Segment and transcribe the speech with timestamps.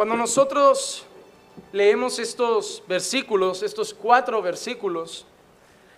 [0.00, 1.04] Cuando nosotros
[1.72, 5.26] leemos estos versículos, estos cuatro versículos,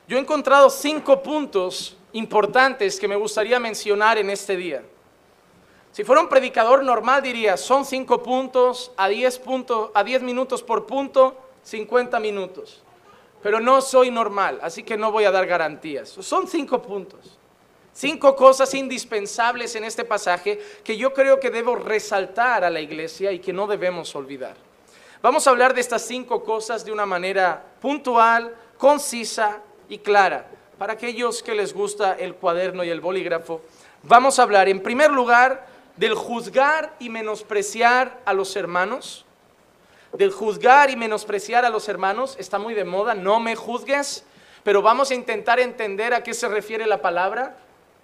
[0.08, 4.82] yo he encontrado cinco puntos importantes que me gustaría mencionar en este día.
[5.92, 10.64] Si fuera un predicador normal diría, son cinco puntos, a diez, puntos, a diez minutos
[10.64, 12.82] por punto, 50 minutos.
[13.40, 16.08] Pero no soy normal, así que no voy a dar garantías.
[16.08, 17.38] Son cinco puntos.
[17.94, 23.32] Cinco cosas indispensables en este pasaje que yo creo que debo resaltar a la iglesia
[23.32, 24.56] y que no debemos olvidar.
[25.20, 30.46] Vamos a hablar de estas cinco cosas de una manera puntual, concisa y clara.
[30.78, 33.60] Para aquellos que les gusta el cuaderno y el bolígrafo,
[34.02, 35.66] vamos a hablar en primer lugar
[35.96, 39.26] del juzgar y menospreciar a los hermanos.
[40.14, 44.24] Del juzgar y menospreciar a los hermanos, está muy de moda, no me juzgues,
[44.62, 47.56] pero vamos a intentar entender a qué se refiere la palabra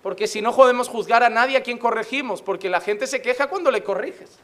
[0.09, 3.47] porque si no podemos juzgar a nadie a quien corregimos, porque la gente se queja
[3.47, 4.39] cuando le corriges.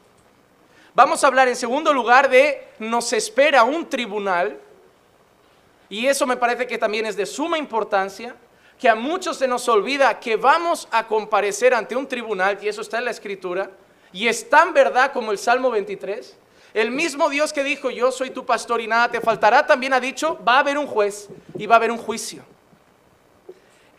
[0.94, 4.60] Vamos a hablar en segundo lugar de nos espera un tribunal,
[5.88, 8.36] y eso me parece que también es de suma importancia,
[8.78, 12.82] que a muchos se nos olvida que vamos a comparecer ante un tribunal, y eso
[12.82, 13.70] está en la escritura,
[14.12, 16.36] y es tan verdad como el Salmo 23.
[16.74, 20.00] El mismo Dios que dijo, yo soy tu pastor y nada te faltará, también ha
[20.00, 22.44] dicho, va a haber un juez y va a haber un juicio.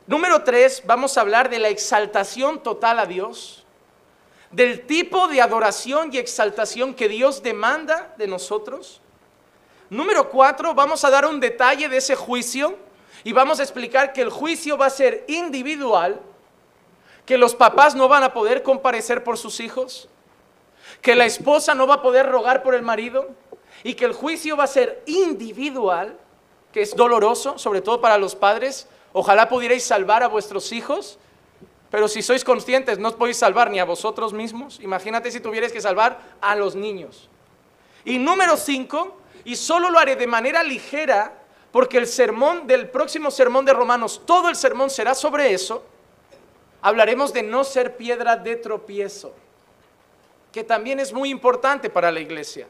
[0.08, 3.66] Número tres, vamos a hablar de la exaltación total a Dios,
[4.52, 9.02] del tipo de adoración y exaltación que Dios demanda de nosotros.
[9.90, 12.78] Número cuatro, vamos a dar un detalle de ese juicio
[13.24, 16.22] y vamos a explicar que el juicio va a ser individual,
[17.26, 20.08] que los papás no van a poder comparecer por sus hijos,
[21.02, 23.30] que la esposa no va a poder rogar por el marido
[23.84, 26.16] y que el juicio va a ser individual,
[26.72, 28.88] que es doloroso, sobre todo para los padres,
[29.18, 31.18] Ojalá pudierais salvar a vuestros hijos,
[31.90, 34.78] pero si sois conscientes no os podéis salvar ni a vosotros mismos.
[34.82, 37.30] Imagínate si tuvierais que salvar a los niños.
[38.04, 39.16] Y número cinco,
[39.46, 41.32] y solo lo haré de manera ligera,
[41.72, 45.86] porque el sermón del próximo sermón de Romanos, todo el sermón será sobre eso,
[46.82, 49.34] hablaremos de no ser piedra de tropiezo,
[50.52, 52.68] que también es muy importante para la iglesia.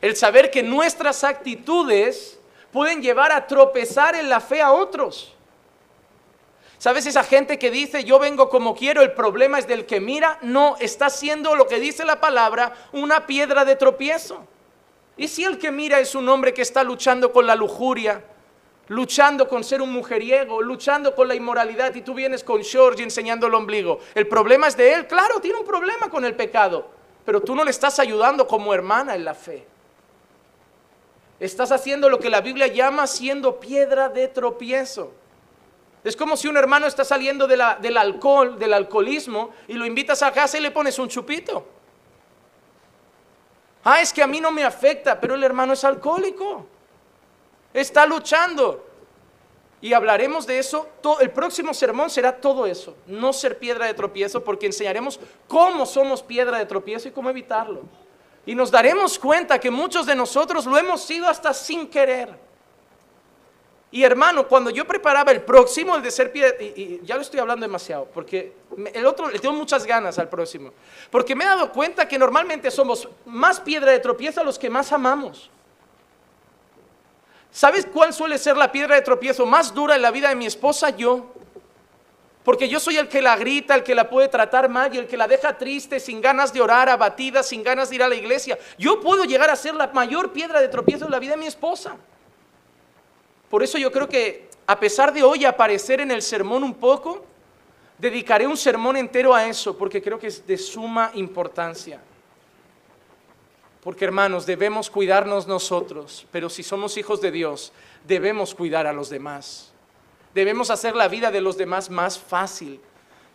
[0.00, 2.40] El saber que nuestras actitudes
[2.72, 5.33] pueden llevar a tropezar en la fe a otros.
[6.84, 10.36] ¿Sabes esa gente que dice yo vengo como quiero, el problema es del que mira?
[10.42, 14.46] No, está haciendo lo que dice la palabra una piedra de tropiezo.
[15.16, 18.22] ¿Y si el que mira es un hombre que está luchando con la lujuria,
[18.88, 23.46] luchando con ser un mujeriego, luchando con la inmoralidad y tú vienes con y enseñando
[23.46, 24.00] el ombligo?
[24.14, 25.06] ¿El problema es de él?
[25.06, 26.90] Claro, tiene un problema con el pecado,
[27.24, 29.66] pero tú no le estás ayudando como hermana en la fe.
[31.40, 35.23] Estás haciendo lo que la Biblia llama siendo piedra de tropiezo.
[36.04, 40.30] Es como si un hermano está saliendo del alcohol, del alcoholismo, y lo invitas a
[40.30, 41.66] casa y le pones un chupito.
[43.82, 46.66] Ah, es que a mí no me afecta, pero el hermano es alcohólico.
[47.72, 48.86] Está luchando.
[49.80, 50.88] Y hablaremos de eso.
[51.20, 52.94] el próximo sermón será todo eso.
[53.06, 57.82] No ser piedra de tropiezo, porque enseñaremos cómo somos piedra de tropiezo y cómo evitarlo.
[58.44, 62.43] Y nos daremos cuenta que muchos de nosotros lo hemos sido hasta sin querer.
[63.94, 67.38] Y hermano, cuando yo preparaba el próximo, el de ser piedra, y, ya lo estoy
[67.38, 68.52] hablando demasiado, porque
[68.92, 70.72] el otro le tengo muchas ganas al próximo,
[71.12, 74.68] porque me he dado cuenta que normalmente somos más piedra de tropiezo a los que
[74.68, 75.48] más amamos.
[77.52, 80.46] ¿Sabes cuál suele ser la piedra de tropiezo más dura en la vida de mi
[80.46, 80.90] esposa?
[80.90, 81.32] Yo.
[82.42, 85.06] Porque yo soy el que la grita, el que la puede tratar mal y el
[85.06, 88.16] que la deja triste, sin ganas de orar, abatida, sin ganas de ir a la
[88.16, 88.58] iglesia.
[88.76, 91.46] Yo puedo llegar a ser la mayor piedra de tropiezo en la vida de mi
[91.46, 91.96] esposa.
[93.54, 97.24] Por eso yo creo que a pesar de hoy aparecer en el sermón un poco,
[97.96, 102.00] dedicaré un sermón entero a eso, porque creo que es de suma importancia.
[103.80, 107.72] Porque hermanos, debemos cuidarnos nosotros, pero si somos hijos de Dios,
[108.04, 109.72] debemos cuidar a los demás.
[110.34, 112.80] Debemos hacer la vida de los demás más fácil.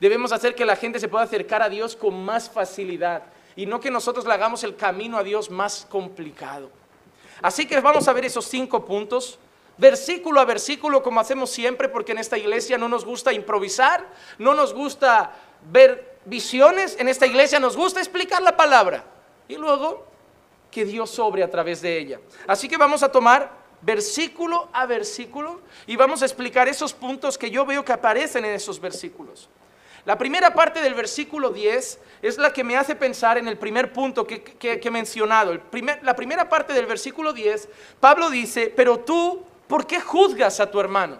[0.01, 3.23] Debemos hacer que la gente se pueda acercar a Dios con más facilidad
[3.55, 6.69] y no que nosotros le hagamos el camino a Dios más complicado.
[7.41, 9.39] Así que vamos a ver esos cinco puntos
[9.79, 14.05] versículo a versículo como hacemos siempre, porque en esta iglesia no nos gusta improvisar,
[14.37, 15.31] no nos gusta
[15.71, 19.05] ver visiones, en esta iglesia nos gusta explicar la palabra
[19.47, 20.05] y luego
[20.69, 22.19] que Dios sobre a través de ella.
[22.45, 27.49] Así que vamos a tomar versículo a versículo y vamos a explicar esos puntos que
[27.49, 29.49] yo veo que aparecen en esos versículos.
[30.05, 33.93] La primera parte del versículo 10 es la que me hace pensar en el primer
[33.93, 35.57] punto que, he mencionado.
[36.01, 40.79] la primera parte del versículo 10, Pablo dice, pero tú ¿Por qué juzgas a tu
[40.79, 41.19] hermano?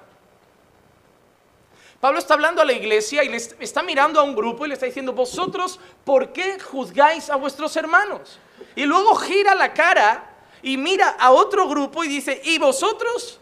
[2.00, 4.74] Pablo está hablando a la iglesia y le está mirando a un grupo y le
[4.74, 8.40] está diciendo, vosotros, ¿por qué juzgáis a vuestros hermanos?
[8.76, 10.28] Y luego gira la cara
[10.64, 13.40] y mira a otro grupo y dice, ¿y vosotros?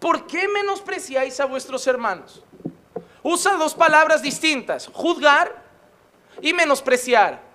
[0.00, 2.42] ¿Por qué menospreciáis a vuestros hermanos?
[3.22, 5.62] Usa dos palabras distintas, juzgar
[6.40, 7.51] y menospreciar.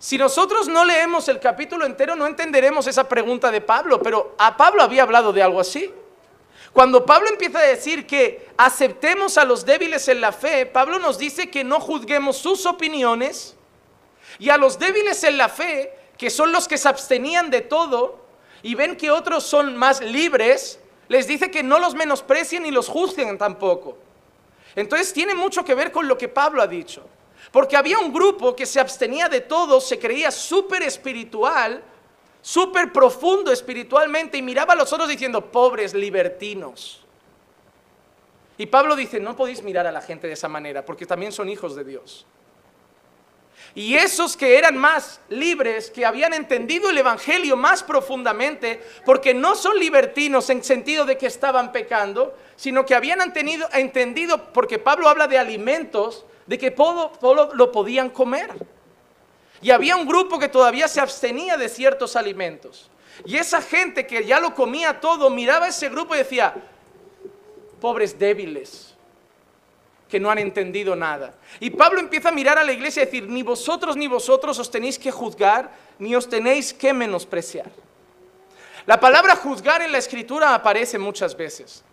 [0.00, 4.56] Si nosotros no leemos el capítulo entero, no entenderemos esa pregunta de Pablo, pero a
[4.56, 5.92] Pablo había hablado de algo así.
[6.72, 11.18] Cuando Pablo empieza a decir que aceptemos a los débiles en la fe, Pablo nos
[11.18, 13.56] dice que no juzguemos sus opiniones
[14.38, 18.24] y a los débiles en la fe, que son los que se abstenían de todo
[18.62, 22.88] y ven que otros son más libres, les dice que no los menosprecien ni los
[22.88, 23.98] juzguen tampoco.
[24.74, 27.04] Entonces tiene mucho que ver con lo que Pablo ha dicho.
[27.52, 31.82] Porque había un grupo que se abstenía de todo, se creía súper espiritual,
[32.40, 37.04] súper profundo espiritualmente y miraba a los otros diciendo, pobres libertinos.
[38.56, 41.48] Y Pablo dice, no podéis mirar a la gente de esa manera porque también son
[41.48, 42.26] hijos de Dios.
[43.74, 49.54] Y esos que eran más libres, que habían entendido el Evangelio más profundamente, porque no
[49.54, 55.08] son libertinos en sentido de que estaban pecando, sino que habían entendido, entendido porque Pablo
[55.08, 57.12] habla de alimentos, de que todo,
[57.54, 58.50] lo podían comer.
[59.62, 62.90] Y había un grupo que todavía se abstenía de ciertos alimentos.
[63.24, 66.52] Y esa gente que ya lo comía todo, miraba a ese grupo y decía,
[67.80, 68.96] pobres débiles,
[70.08, 71.34] que no han entendido nada.
[71.60, 74.68] Y Pablo empieza a mirar a la iglesia y decir, ni vosotros ni vosotros os
[74.72, 75.70] tenéis que juzgar,
[76.00, 77.70] ni os tenéis que menospreciar.
[78.86, 81.84] La palabra juzgar en la escritura aparece muchas veces.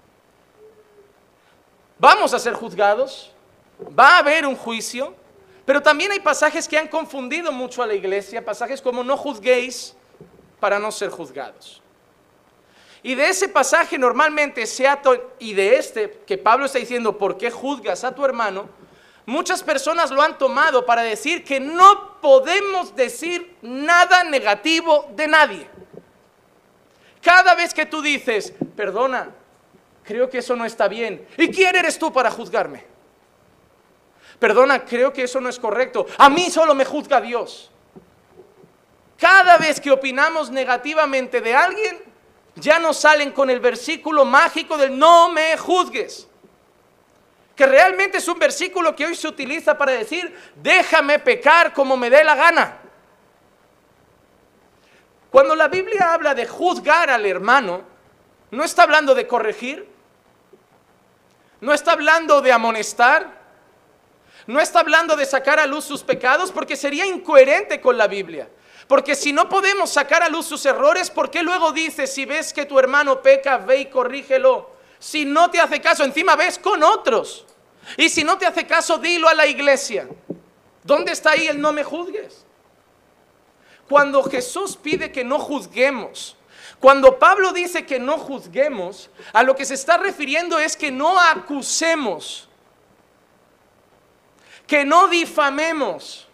[1.99, 3.36] Vamos a ser juzgados,
[3.97, 5.15] va a haber un juicio,
[5.65, 9.95] pero también hay pasajes que han confundido mucho a la iglesia, pasajes como no juzguéis
[10.59, 11.81] para no ser juzgados.
[13.03, 15.01] Y de ese pasaje normalmente sea
[15.39, 18.69] y de este que Pablo está diciendo, ¿por qué juzgas a tu hermano?
[19.25, 25.69] Muchas personas lo han tomado para decir que no podemos decir nada negativo de nadie.
[27.21, 29.31] Cada vez que tú dices, perdona,
[30.03, 32.96] creo que eso no está bien, ¿y quién eres tú para juzgarme?
[34.39, 36.05] Perdona, creo que eso no es correcto.
[36.17, 37.71] A mí solo me juzga Dios.
[39.17, 41.99] Cada vez que opinamos negativamente de alguien,
[42.55, 46.27] ya nos salen con el versículo mágico del no me juzgues.
[47.55, 52.09] Que realmente es un versículo que hoy se utiliza para decir, déjame pecar como me
[52.11, 52.77] dé la gana.
[55.31, 57.81] Cuando la Biblia habla de juzgar al hermano,
[58.51, 59.89] no está hablando de corregir,
[61.59, 63.36] no está hablando de amonestar,
[64.47, 68.49] no está hablando de sacar a luz sus pecados porque sería incoherente con la Biblia.
[68.87, 72.53] Porque si no podemos sacar a luz sus errores, ¿por qué luego dice, si ves
[72.53, 74.71] que tu hermano peca, ve y corrígelo?
[74.97, 77.45] Si no te hace caso, encima ves con otros.
[77.97, 80.07] Y si no te hace caso, dilo a la iglesia.
[80.83, 82.45] ¿Dónde está ahí el no me juzgues?
[83.89, 86.37] Cuando Jesús pide que no juzguemos,
[86.79, 91.19] cuando Pablo dice que no juzguemos, a lo que se está refiriendo es que no
[91.19, 92.46] acusemos
[94.67, 96.27] que no difamemos,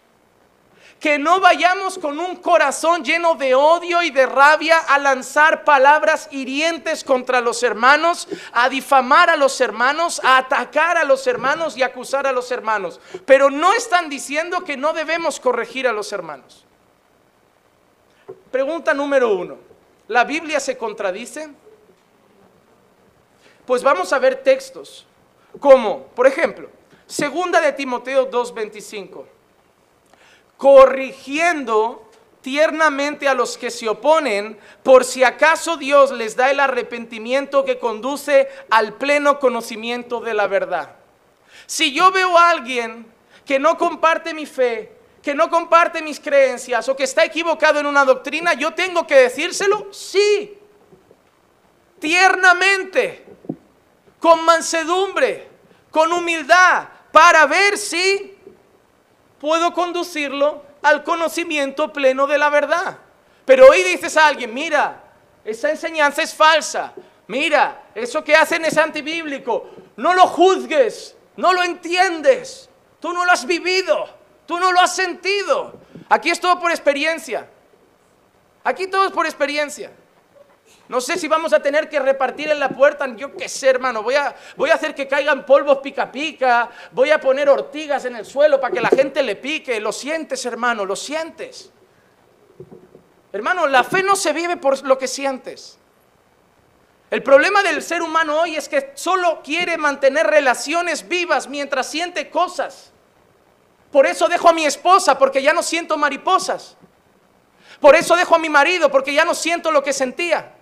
[0.98, 6.28] que no vayamos con un corazón lleno de odio y de rabia a lanzar palabras
[6.30, 11.82] hirientes contra los hermanos, a difamar a los hermanos, a atacar a los hermanos y
[11.82, 13.00] acusar a los hermanos.
[13.24, 16.64] Pero no están diciendo que no debemos corregir a los hermanos.
[18.50, 19.58] Pregunta número uno.
[20.08, 21.50] ¿La Biblia se contradice?
[23.66, 25.06] Pues vamos a ver textos
[25.60, 26.68] como, por ejemplo,
[27.14, 29.24] Segunda de Timoteo 2:25.
[30.56, 37.64] Corrigiendo tiernamente a los que se oponen, por si acaso Dios les da el arrepentimiento
[37.64, 40.96] que conduce al pleno conocimiento de la verdad.
[41.66, 43.06] Si yo veo a alguien
[43.46, 44.90] que no comparte mi fe,
[45.22, 49.14] que no comparte mis creencias o que está equivocado en una doctrina, yo tengo que
[49.14, 50.58] decírselo, sí,
[52.00, 53.24] tiernamente,
[54.18, 55.48] con mansedumbre,
[55.92, 58.36] con humildad, para ver si
[59.38, 62.98] puedo conducirlo al conocimiento pleno de la verdad.
[63.44, 65.00] Pero hoy dices a alguien, mira,
[65.44, 66.92] esa enseñanza es falsa,
[67.28, 72.68] mira, eso que hacen es antibíblico, no lo juzgues, no lo entiendes,
[72.98, 74.08] tú no lo has vivido,
[74.44, 75.78] tú no lo has sentido.
[76.08, 77.48] Aquí es todo por experiencia,
[78.64, 79.92] aquí todo es por experiencia.
[80.88, 84.02] No sé si vamos a tener que repartir en la puerta, yo qué sé, hermano.
[84.02, 86.70] Voy a, voy a hacer que caigan polvos pica pica.
[86.92, 89.80] Voy a poner ortigas en el suelo para que la gente le pique.
[89.80, 91.70] Lo sientes, hermano, lo sientes.
[93.32, 95.78] Hermano, la fe no se vive por lo que sientes.
[97.10, 102.28] El problema del ser humano hoy es que solo quiere mantener relaciones vivas mientras siente
[102.28, 102.92] cosas.
[103.90, 106.76] Por eso dejo a mi esposa, porque ya no siento mariposas.
[107.80, 110.53] Por eso dejo a mi marido, porque ya no siento lo que sentía.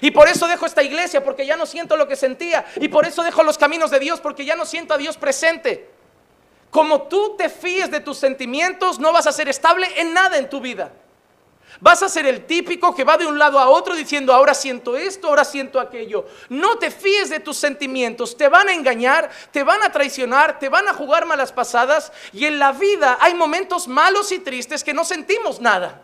[0.00, 2.64] Y por eso dejo esta iglesia, porque ya no siento lo que sentía.
[2.76, 5.90] Y por eso dejo los caminos de Dios, porque ya no siento a Dios presente.
[6.70, 10.48] Como tú te fíes de tus sentimientos, no vas a ser estable en nada en
[10.48, 10.92] tu vida.
[11.80, 14.96] Vas a ser el típico que va de un lado a otro diciendo, ahora siento
[14.96, 16.26] esto, ahora siento aquello.
[16.48, 20.68] No te fíes de tus sentimientos, te van a engañar, te van a traicionar, te
[20.68, 24.94] van a jugar malas pasadas y en la vida hay momentos malos y tristes que
[24.94, 26.02] no sentimos nada.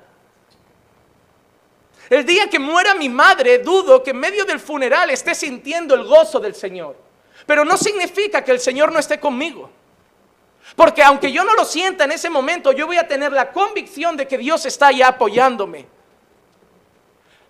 [2.08, 6.04] El día que muera mi madre, dudo que en medio del funeral esté sintiendo el
[6.04, 6.96] gozo del Señor.
[7.46, 9.70] Pero no significa que el Señor no esté conmigo.
[10.74, 14.16] Porque aunque yo no lo sienta en ese momento, yo voy a tener la convicción
[14.16, 15.86] de que Dios está ahí apoyándome.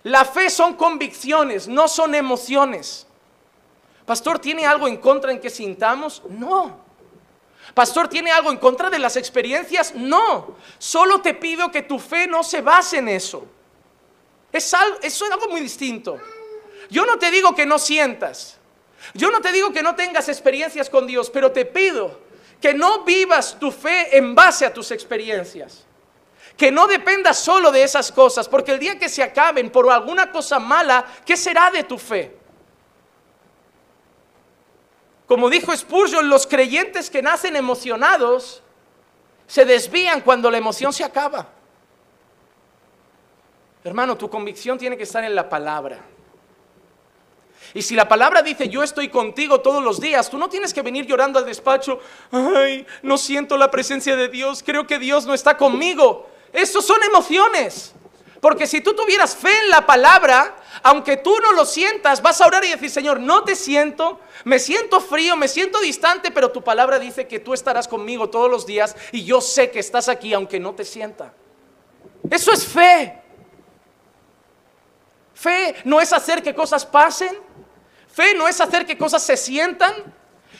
[0.02, 3.06] La fe son convicciones, no son emociones.
[4.04, 6.22] Pastor, ¿tiene algo en contra en que sintamos?
[6.28, 6.78] No.
[7.74, 9.94] Pastor, ¿tiene algo en contra de las experiencias?
[9.94, 10.56] No.
[10.78, 13.46] Solo te pido que tu fe no se base en eso.
[14.56, 16.18] Es algo, es algo muy distinto.
[16.88, 18.56] Yo no te digo que no sientas.
[19.12, 22.18] Yo no te digo que no tengas experiencias con Dios, pero te pido
[22.58, 25.84] que no vivas tu fe en base a tus experiencias.
[26.56, 30.32] Que no dependas solo de esas cosas, porque el día que se acaben por alguna
[30.32, 32.34] cosa mala, ¿qué será de tu fe?
[35.26, 38.62] Como dijo Spurgeon, los creyentes que nacen emocionados
[39.46, 41.55] se desvían cuando la emoción se acaba.
[43.86, 46.00] Hermano, tu convicción tiene que estar en la palabra.
[47.72, 50.82] Y si la palabra dice, yo estoy contigo todos los días, tú no tienes que
[50.82, 52.00] venir llorando al despacho,
[52.32, 56.28] ay, no siento la presencia de Dios, creo que Dios no está conmigo.
[56.52, 57.94] Eso son emociones.
[58.40, 62.46] Porque si tú tuvieras fe en la palabra, aunque tú no lo sientas, vas a
[62.48, 66.64] orar y decir, Señor, no te siento, me siento frío, me siento distante, pero tu
[66.64, 70.34] palabra dice que tú estarás conmigo todos los días y yo sé que estás aquí
[70.34, 71.32] aunque no te sienta.
[72.28, 73.25] Eso es fe.
[75.36, 77.38] Fe no es hacer que cosas pasen.
[78.10, 79.92] Fe no es hacer que cosas se sientan.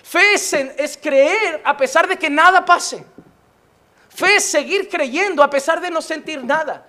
[0.05, 3.05] Fe es, creer a pesar de que nada pase.
[4.11, 6.87] Fe es seguir creyendo a pesar de no sentir nada.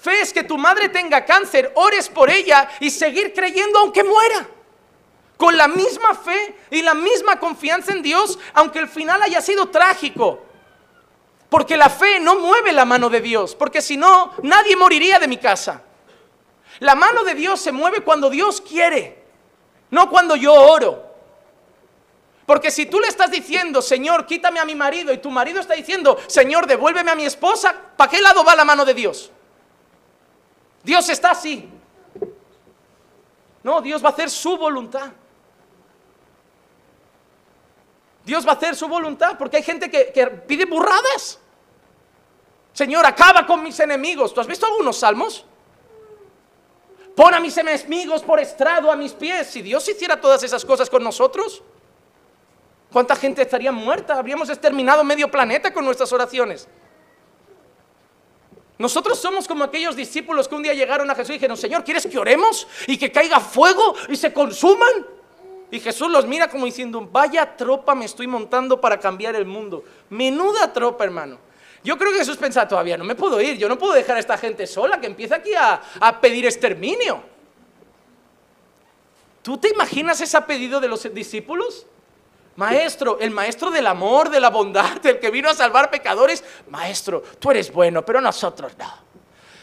[0.00, 4.48] Fe es que tu madre tenga cáncer, ores por ella y seguir creyendo aunque muera.
[5.36, 9.68] Con la misma fe y la misma confianza en Dios, aunque el final haya sido
[9.68, 10.42] trágico.
[11.50, 15.28] Porque la fe no mueve la mano de Dios, porque si no, nadie moriría de
[15.28, 15.82] mi casa.
[16.80, 19.24] La mano de Dios se mueve cuando Dios quiere,
[19.90, 21.06] no cuando yo oro.
[22.46, 25.74] Porque si tú le estás diciendo, Señor, quítame a mi marido, y tu marido está
[25.74, 29.30] diciendo, Señor, devuélveme a mi esposa, ¿para qué lado va la mano de Dios?
[30.82, 31.68] Dios está así.
[33.62, 35.10] No, Dios va a hacer su voluntad.
[38.24, 41.38] Dios va a hacer su voluntad, porque hay gente que, pide burradas.
[42.72, 44.32] Señor, acaba con mis enemigos.
[44.32, 45.44] ¿Tú has visto algunos salmos?
[47.18, 49.48] Pon a mis enemigos por estrado a mis pies.
[49.48, 51.64] Si Dios hiciera todas esas cosas con nosotros,
[52.92, 54.16] ¿cuánta gente estaría muerta?
[54.16, 56.68] Habríamos exterminado medio planeta con nuestras oraciones.
[58.78, 62.06] Nosotros somos como aquellos discípulos que un día llegaron a Jesús y dijeron, Señor, ¿quieres
[62.06, 65.04] que oremos y que caiga fuego y se consuman?
[65.72, 69.82] Y Jesús los mira como diciendo, vaya tropa me estoy montando para cambiar el mundo.
[70.08, 71.47] Menuda tropa, hermano.
[71.88, 74.20] Yo creo que Jesús pensaba, todavía no me puedo ir, yo no puedo dejar a
[74.20, 77.22] esta gente sola que empieza aquí a, a pedir exterminio.
[79.40, 81.86] ¿Tú te imaginas ese pedido de los discípulos?
[82.56, 86.44] Maestro, el maestro del amor, de la bondad, el que vino a salvar pecadores.
[86.68, 88.92] Maestro, tú eres bueno, pero nosotros no.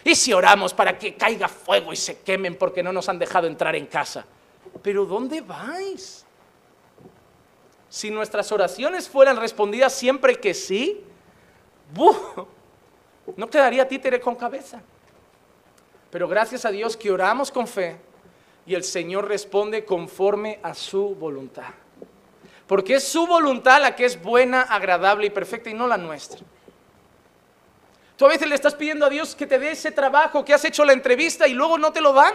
[0.03, 3.46] ¿Y si oramos para que caiga fuego y se quemen porque no nos han dejado
[3.46, 4.25] entrar en casa?
[4.82, 6.25] Pero ¿dónde vais?
[7.88, 11.04] Si nuestras oraciones fueran respondidas siempre que sí,
[13.35, 14.81] no quedaría títere con cabeza.
[16.11, 17.97] Pero gracias a Dios que oramos con fe
[18.65, 21.73] y el Señor responde conforme a su voluntad.
[22.67, 26.39] Porque es su voluntad la que es buena, agradable y perfecta y no la nuestra.
[28.17, 30.63] Tú a veces le estás pidiendo a Dios que te dé ese trabajo, que has
[30.63, 32.33] hecho la entrevista y luego no te lo dan.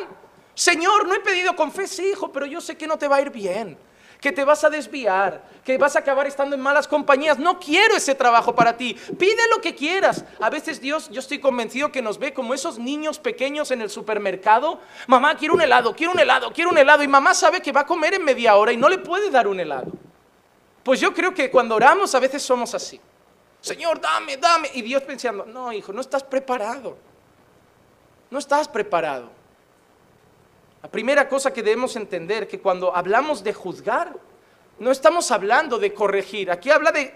[0.54, 3.16] Señor, no he pedido con fe, sí, hijo, pero yo sé que no te va
[3.16, 3.78] a ir bien
[4.20, 7.38] que te vas a desviar, que vas a acabar estando en malas compañías.
[7.38, 8.94] No quiero ese trabajo para ti.
[9.18, 10.24] Pide lo que quieras.
[10.40, 13.88] A veces Dios, yo estoy convencido que nos ve como esos niños pequeños en el
[13.88, 14.78] supermercado.
[15.06, 17.02] Mamá, quiero un helado, quiero un helado, quiero un helado.
[17.02, 19.48] Y mamá sabe que va a comer en media hora y no le puede dar
[19.48, 19.90] un helado.
[20.82, 23.00] Pues yo creo que cuando oramos a veces somos así.
[23.62, 24.70] Señor, dame, dame.
[24.74, 26.96] Y Dios pensando, no, hijo, no estás preparado.
[28.30, 29.39] No estás preparado.
[30.82, 34.16] La primera cosa que debemos entender que cuando hablamos de juzgar,
[34.78, 36.50] no estamos hablando de corregir.
[36.50, 37.14] Aquí habla de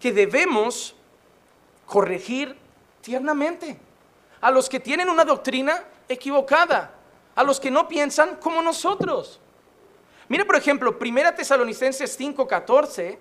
[0.00, 0.94] que debemos
[1.86, 2.56] corregir
[3.00, 3.78] tiernamente.
[4.40, 6.92] a los que tienen una doctrina equivocada,
[7.34, 9.40] a los que no piensan como nosotros.
[10.28, 13.18] Mira, por ejemplo, 1 Tesalonicenses 5:14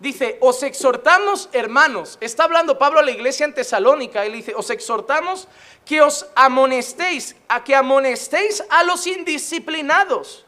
[0.00, 4.70] dice, os exhortamos, hermanos, está hablando Pablo a la iglesia en Tesalónica, él dice, os
[4.70, 5.48] exhortamos
[5.84, 10.44] que os amonestéis, a que amonestéis a los indisciplinados,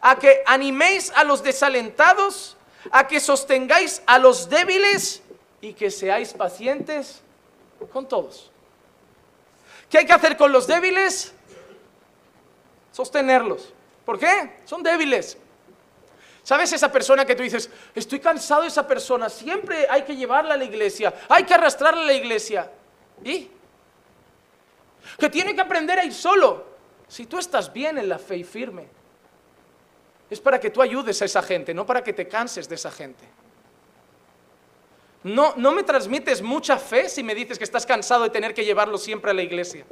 [0.00, 2.56] a que animéis a los desalentados,
[2.90, 5.22] a que sostengáis a los débiles
[5.60, 7.22] y que seáis pacientes
[7.92, 8.50] con todos.
[9.90, 11.32] ¿Qué hay que hacer con los débiles?
[12.92, 13.72] Sostenerlos.
[14.04, 14.60] ¿Por qué?
[14.64, 15.38] Son débiles.
[16.48, 20.54] ¿Sabes esa persona que tú dices, estoy cansado de esa persona, siempre hay que llevarla
[20.54, 22.72] a la iglesia, hay que arrastrarla a la iglesia?
[23.22, 23.50] ¿Y?
[25.18, 26.64] Que tiene que aprender a ir solo.
[27.06, 28.88] Si tú estás bien en la fe y firme,
[30.30, 32.90] es para que tú ayudes a esa gente, no para que te canses de esa
[32.90, 33.24] gente.
[35.24, 38.64] No, no me transmites mucha fe si me dices que estás cansado de tener que
[38.64, 39.84] llevarlo siempre a la iglesia.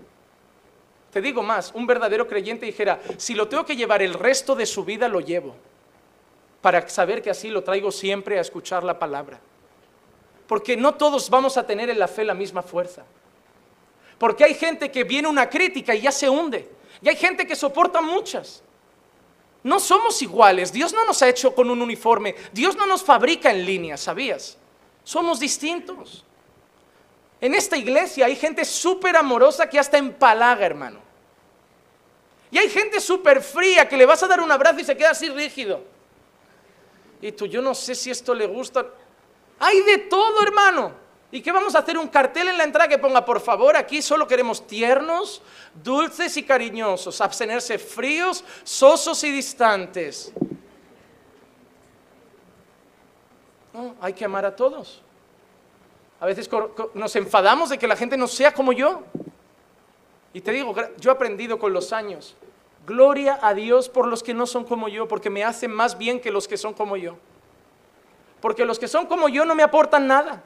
[1.12, 4.64] Te digo más, un verdadero creyente dijera, si lo tengo que llevar el resto de
[4.64, 5.54] su vida, lo llevo
[6.66, 9.38] para saber que así lo traigo siempre a escuchar la palabra.
[10.48, 13.04] Porque no todos vamos a tener en la fe la misma fuerza.
[14.18, 16.68] Porque hay gente que viene una crítica y ya se hunde.
[17.00, 18.64] Y hay gente que soporta muchas.
[19.62, 20.72] No somos iguales.
[20.72, 22.34] Dios no nos ha hecho con un uniforme.
[22.52, 24.58] Dios no nos fabrica en línea, ¿sabías?
[25.04, 26.24] Somos distintos.
[27.40, 30.98] En esta iglesia hay gente súper amorosa que hasta empalaga, hermano.
[32.50, 35.10] Y hay gente súper fría que le vas a dar un abrazo y se queda
[35.10, 35.94] así rígido.
[37.20, 38.86] Y tú, yo no sé si esto le gusta.
[39.58, 40.92] Hay de todo, hermano.
[41.30, 41.98] ¿Y qué vamos a hacer?
[41.98, 45.42] Un cartel en la entrada que ponga, por favor, aquí solo queremos tiernos,
[45.82, 50.32] dulces y cariñosos, abstenerse fríos, sosos y distantes.
[53.72, 55.02] No, hay que amar a todos.
[56.20, 56.48] A veces
[56.94, 59.02] nos enfadamos de que la gente no sea como yo.
[60.32, 62.36] Y te digo, yo he aprendido con los años
[62.86, 66.20] Gloria a Dios por los que no son como yo, porque me hacen más bien
[66.20, 67.16] que los que son como yo.
[68.40, 70.44] Porque los que son como yo no me aportan nada,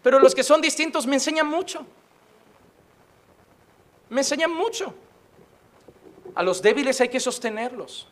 [0.00, 1.84] pero los que son distintos me enseñan mucho.
[4.08, 4.94] Me enseñan mucho.
[6.36, 8.06] A los débiles hay que sostenerlos.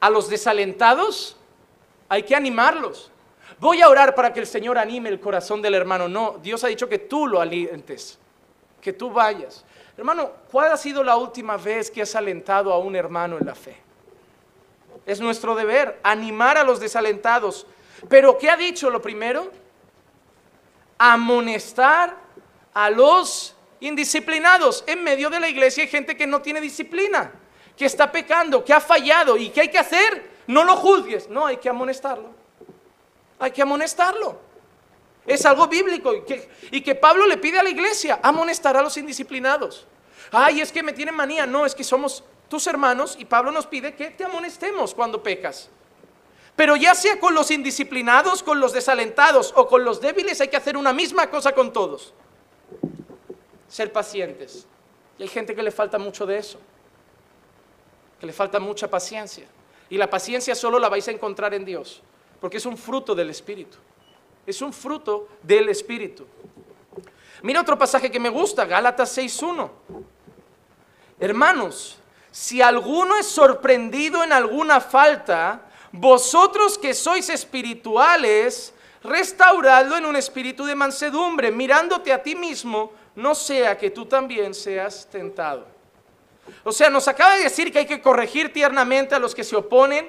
[0.00, 1.36] A los desalentados
[2.08, 3.10] hay que animarlos.
[3.60, 6.08] Voy a orar para que el Señor anime el corazón del hermano.
[6.08, 8.18] No, Dios ha dicho que tú lo alientes,
[8.80, 9.66] que tú vayas.
[9.96, 13.54] Hermano, ¿cuál ha sido la última vez que has alentado a un hermano en la
[13.54, 13.76] fe?
[15.04, 17.66] Es nuestro deber animar a los desalentados.
[18.08, 19.50] Pero ¿qué ha dicho lo primero?
[20.98, 22.16] Amonestar
[22.72, 24.84] a los indisciplinados.
[24.86, 27.32] En medio de la iglesia hay gente que no tiene disciplina,
[27.76, 29.36] que está pecando, que ha fallado.
[29.36, 30.30] ¿Y qué hay que hacer?
[30.46, 31.28] No lo juzgues.
[31.28, 32.30] No, hay que amonestarlo.
[33.38, 34.38] Hay que amonestarlo.
[35.26, 38.82] Es algo bíblico y que, y que Pablo le pide a la iglesia, amonestar a
[38.82, 39.86] los indisciplinados.
[40.32, 41.46] Ay, es que me tienen manía.
[41.46, 45.68] No, es que somos tus hermanos y Pablo nos pide que te amonestemos cuando pecas.
[46.56, 50.56] Pero ya sea con los indisciplinados, con los desalentados o con los débiles, hay que
[50.56, 52.12] hacer una misma cosa con todos.
[53.68, 54.66] Ser pacientes.
[55.18, 56.58] Y hay gente que le falta mucho de eso.
[58.20, 59.46] Que le falta mucha paciencia.
[59.88, 62.02] Y la paciencia solo la vais a encontrar en Dios.
[62.40, 63.78] Porque es un fruto del Espíritu.
[64.46, 66.26] Es un fruto del Espíritu.
[67.42, 69.70] Mira otro pasaje que me gusta, Gálatas 6.1.
[71.18, 71.98] Hermanos,
[72.30, 80.64] si alguno es sorprendido en alguna falta, vosotros que sois espirituales, restauradlo en un espíritu
[80.64, 85.66] de mansedumbre, mirándote a ti mismo, no sea que tú también seas tentado.
[86.64, 89.56] O sea, nos acaba de decir que hay que corregir tiernamente a los que se
[89.56, 90.08] oponen,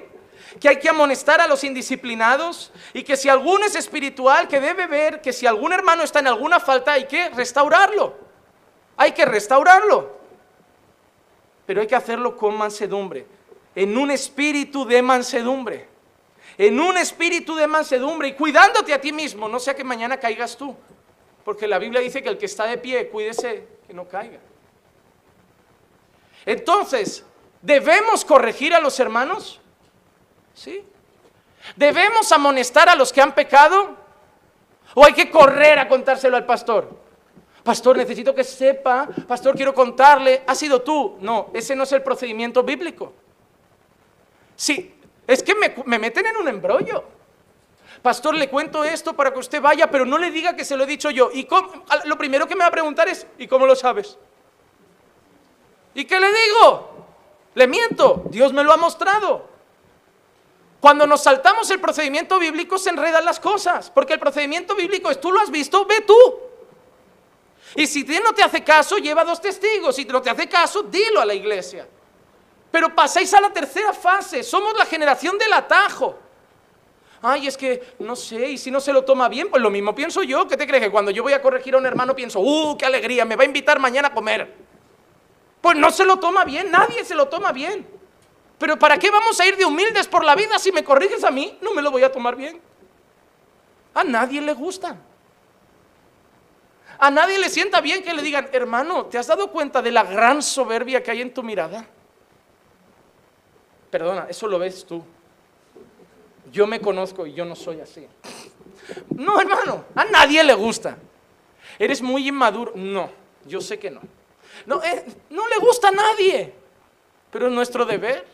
[0.60, 4.86] que hay que amonestar a los indisciplinados y que si alguno es espiritual, que debe
[4.86, 8.16] ver que si algún hermano está en alguna falta, hay que restaurarlo.
[8.96, 10.18] Hay que restaurarlo.
[11.66, 13.26] Pero hay que hacerlo con mansedumbre,
[13.74, 15.88] en un espíritu de mansedumbre.
[16.56, 20.56] En un espíritu de mansedumbre y cuidándote a ti mismo, no sea que mañana caigas
[20.56, 20.76] tú.
[21.44, 24.38] Porque la Biblia dice que el que está de pie, cuídese que no caiga.
[26.46, 27.24] Entonces,
[27.60, 29.60] ¿debemos corregir a los hermanos?
[30.54, 30.84] ¿Sí?
[31.76, 33.96] ¿Debemos amonestar a los que han pecado?
[34.94, 37.04] ¿O hay que correr a contárselo al pastor?
[37.64, 41.16] Pastor, necesito que sepa, pastor, quiero contarle, ha sido tú.
[41.20, 43.14] No, ese no es el procedimiento bíblico.
[44.54, 44.94] Sí,
[45.26, 47.04] es que me, meten en un embrollo.
[48.02, 50.84] Pastor, le cuento esto para que usted vaya, pero no le diga que se lo
[50.84, 51.30] he dicho yo.
[51.32, 51.48] Y
[52.04, 54.18] lo primero que me va a preguntar es, ¿y cómo lo sabes?
[55.94, 57.06] ¿Y qué le digo?
[57.54, 59.53] Le miento, Dios me lo ha mostrado.
[60.84, 65.18] Cuando nos saltamos el procedimiento bíblico se enredan las cosas, porque el procedimiento bíblico es,
[65.18, 66.14] tú lo has visto, ve tú.
[67.74, 69.96] Y si no te hace caso, lleva dos testigos.
[69.96, 71.88] Si no te hace caso, dilo a la iglesia.
[72.70, 74.42] Pero pasáis a la tercera fase.
[74.42, 76.18] Somos la generación del atajo.
[77.22, 79.94] Ay, es que no sé, y si no se lo toma bien, pues lo mismo
[79.94, 80.46] pienso yo.
[80.46, 80.82] ¿Qué te crees?
[80.82, 83.24] Que cuando yo voy a corregir a un hermano pienso, ¡uh, qué alegría!
[83.24, 84.54] Me va a invitar mañana a comer.
[85.62, 87.93] Pues no se lo toma bien, nadie se lo toma bien.
[88.58, 91.30] Pero ¿para qué vamos a ir de humildes por la vida si me corriges a
[91.30, 91.58] mí?
[91.60, 92.60] No me lo voy a tomar bien.
[93.94, 94.96] A nadie le gusta.
[96.98, 100.04] A nadie le sienta bien que le digan, hermano, ¿te has dado cuenta de la
[100.04, 101.86] gran soberbia que hay en tu mirada?
[103.90, 105.04] Perdona, eso lo ves tú.
[106.50, 108.06] Yo me conozco y yo no soy así.
[109.10, 110.96] No, hermano, a nadie le gusta.
[111.78, 112.72] ¿Eres muy inmaduro?
[112.74, 113.10] No,
[113.46, 114.00] yo sé que no.
[114.66, 116.54] No, eh, no le gusta a nadie,
[117.30, 118.33] pero es nuestro deber.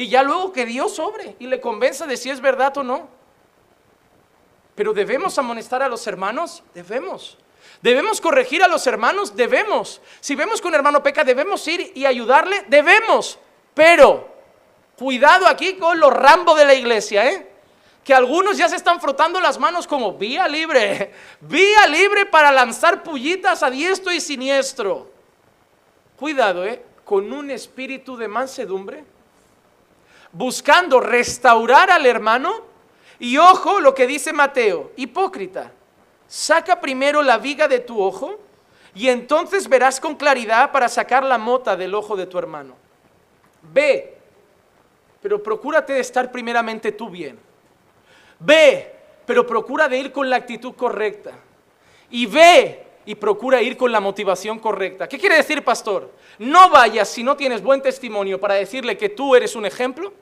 [0.00, 3.06] Y ya luego que Dios sobre y le convenza de si es verdad o no.
[4.74, 7.36] Pero debemos amonestar a los hermanos, debemos.
[7.82, 10.00] Debemos corregir a los hermanos, debemos.
[10.20, 13.38] Si vemos que un hermano peca, debemos ir y ayudarle, debemos.
[13.74, 14.26] Pero
[14.96, 17.50] cuidado aquí con los rambos de la iglesia, ¿eh?
[18.02, 23.02] Que algunos ya se están frotando las manos como vía libre, vía libre para lanzar
[23.02, 25.10] pullitas a diestro y siniestro.
[26.16, 26.82] Cuidado, ¿eh?
[27.04, 29.04] Con un espíritu de mansedumbre,
[30.32, 32.68] buscando restaurar al hermano.
[33.18, 35.72] Y ojo lo que dice Mateo, hipócrita
[36.30, 38.38] saca primero la viga de tu ojo
[38.94, 42.76] y entonces verás con claridad para sacar la mota del ojo de tu hermano.
[43.62, 44.16] Ve,
[45.20, 47.36] pero procúrate de estar primeramente tú bien.
[48.38, 48.94] Ve,
[49.26, 51.32] pero procura de ir con la actitud correcta.
[52.10, 55.08] Y ve y procura ir con la motivación correcta.
[55.08, 56.12] ¿Qué quiere decir, pastor?
[56.38, 60.12] No vayas si no tienes buen testimonio para decirle que tú eres un ejemplo.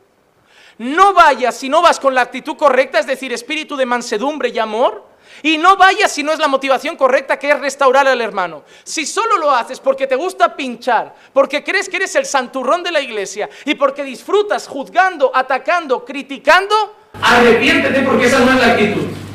[0.79, 4.59] No vayas si no vas con la actitud correcta, es decir, espíritu de mansedumbre y
[4.59, 5.05] amor.
[5.43, 8.65] Y no vayas si no es la motivación correcta que es restaurar al hermano.
[8.85, 12.93] Si solo lo haces porque te gusta pinchar, porque crees que eres el santurrón de
[12.93, 19.28] la iglesia y porque disfrutas juzgando, atacando, criticando, arrepiéntete porque esa no es la actitud.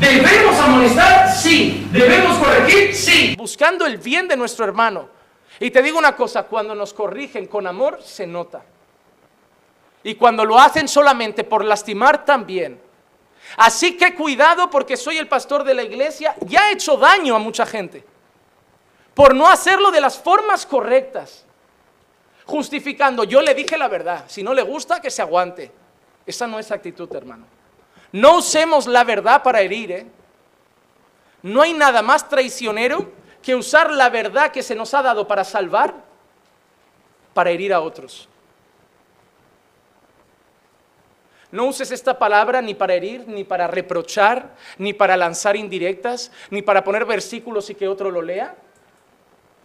[0.00, 1.34] ¿Debemos amonestar?
[1.34, 1.88] Sí.
[1.92, 2.94] ¿Debemos corregir?
[2.94, 3.34] Sí.
[3.36, 5.08] Buscando el bien de nuestro hermano.
[5.60, 8.62] Y te digo una cosa, cuando nos corrigen con amor, se nota.
[10.04, 12.80] Y cuando lo hacen solamente por lastimar, también.
[13.56, 17.38] Así que cuidado porque soy el pastor de la iglesia, ya he hecho daño a
[17.38, 18.04] mucha gente
[19.18, 21.44] por no hacerlo de las formas correctas,
[22.44, 25.72] justificando, yo le dije la verdad, si no le gusta, que se aguante.
[26.24, 27.44] Esa no es actitud, hermano.
[28.12, 29.92] No usemos la verdad para herir.
[29.92, 30.06] ¿eh?
[31.42, 35.44] No hay nada más traicionero que usar la verdad que se nos ha dado para
[35.44, 35.94] salvar
[37.34, 38.28] para herir a otros.
[41.52, 46.62] No uses esta palabra ni para herir, ni para reprochar, ni para lanzar indirectas, ni
[46.62, 48.56] para poner versículos y que otro lo lea.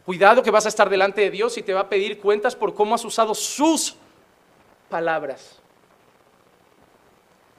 [0.06, 2.76] Cuidado que vas a estar delante de Dios y te va a pedir cuentas por
[2.76, 3.96] cómo has usado sus
[4.88, 5.63] palabras.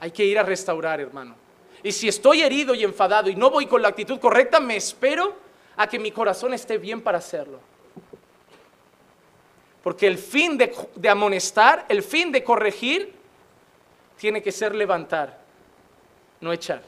[0.04, 1.34] Hay que ir a restaurar, hermano.
[1.82, 5.34] Y si estoy herido y enfadado y no voy con la actitud correcta, me espero
[5.76, 7.58] a que mi corazón esté bien para hacerlo.
[9.82, 13.14] Porque el fin de, amonestar, el fin de corregir,
[14.18, 15.40] tiene que ser levantar,
[16.38, 16.82] no echar.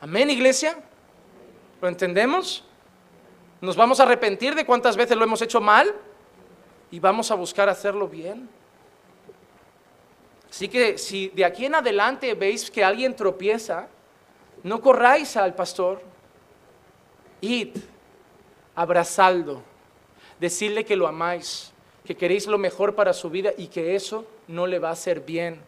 [0.00, 0.76] Amén, iglesia.
[1.80, 2.64] ¿Lo entendemos?
[3.60, 5.94] Nos vamos a arrepentir de cuántas veces lo hemos hecho mal
[6.90, 8.57] y vamos a buscar hacerlo bien.
[10.50, 13.88] Así que si de aquí en adelante veis que alguien tropieza,
[14.62, 16.02] no corráis al pastor,
[17.40, 17.76] id,
[18.74, 19.62] abrazaldo,
[20.40, 21.72] decirle que lo amáis,
[22.04, 25.20] que queréis lo mejor para su vida y que eso no le va a hacer
[25.20, 25.60] bien,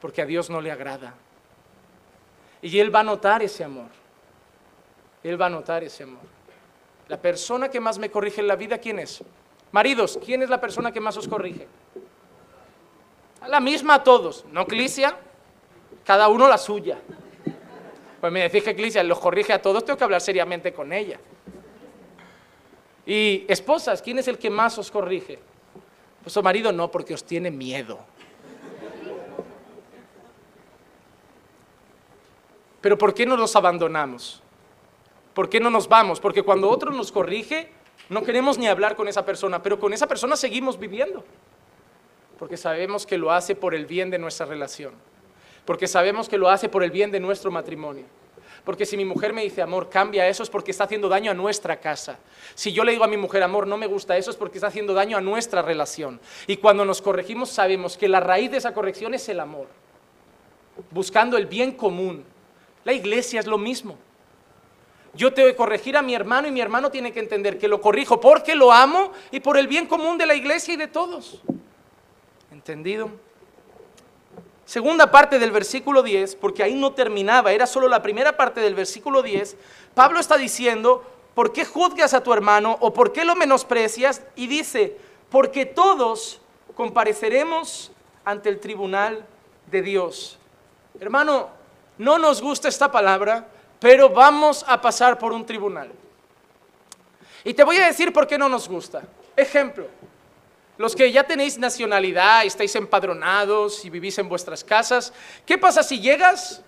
[0.00, 1.14] porque a Dios no le agrada.
[2.62, 3.88] Y Él va a notar ese amor.
[5.22, 6.22] Él va a notar ese amor.
[7.08, 9.22] La persona que más me corrige en la vida, ¿quién es?
[9.72, 11.66] Maridos, ¿quién es la persona que más os corrige?
[13.46, 15.16] La misma a todos, no Eclesia,
[16.04, 16.98] cada uno la suya.
[18.20, 21.20] Pues me decís que Eclesia los corrige a todos, tengo que hablar seriamente con ella.
[23.06, 25.38] Y esposas, ¿quién es el que más os corrige?
[26.22, 27.98] Vuestro marido no, porque os tiene miedo.
[32.80, 34.42] Pero ¿por qué no los abandonamos?
[35.32, 36.20] ¿Por qué no nos vamos?
[36.20, 37.72] Porque cuando otro nos corrige,
[38.08, 41.24] no queremos ni hablar con esa persona, pero con esa persona seguimos viviendo.
[42.38, 44.94] Porque sabemos que lo hace por el bien de nuestra relación.
[45.64, 48.04] Porque sabemos que lo hace por el bien de nuestro matrimonio.
[48.64, 51.34] Porque si mi mujer me dice, amor, cambia eso, es porque está haciendo daño a
[51.34, 52.18] nuestra casa.
[52.54, 54.66] Si yo le digo a mi mujer, amor, no me gusta eso, es porque está
[54.66, 56.20] haciendo daño a nuestra relación.
[56.46, 59.68] Y cuando nos corregimos, sabemos que la raíz de esa corrección es el amor.
[60.90, 62.24] Buscando el bien común.
[62.84, 63.96] La iglesia es lo mismo.
[65.14, 67.80] Yo tengo que corregir a mi hermano y mi hermano tiene que entender que lo
[67.80, 71.40] corrijo porque lo amo y por el bien común de la iglesia y de todos.
[72.68, 73.10] ¿Entendido?
[74.66, 78.74] Segunda parte del versículo 10, porque ahí no terminaba, era solo la primera parte del
[78.74, 79.56] versículo 10.
[79.94, 81.02] Pablo está diciendo,
[81.34, 84.20] ¿por qué juzgas a tu hermano o por qué lo menosprecias?
[84.36, 84.98] Y dice,
[85.30, 86.42] porque todos
[86.76, 87.90] compareceremos
[88.22, 89.24] ante el tribunal
[89.70, 90.38] de Dios.
[91.00, 91.48] Hermano,
[91.96, 93.48] no nos gusta esta palabra,
[93.80, 95.90] pero vamos a pasar por un tribunal.
[97.44, 99.04] Y te voy a decir por qué no nos gusta.
[99.34, 99.86] Ejemplo,
[100.78, 105.12] los que ya tenéis nacionalidad, estáis empadronados y vivís en vuestras casas,
[105.44, 106.62] ¿qué pasa si llegas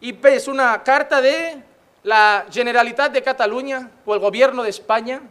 [0.00, 1.62] y ves una carta de
[2.02, 5.22] la Generalitat de Cataluña o el gobierno de España?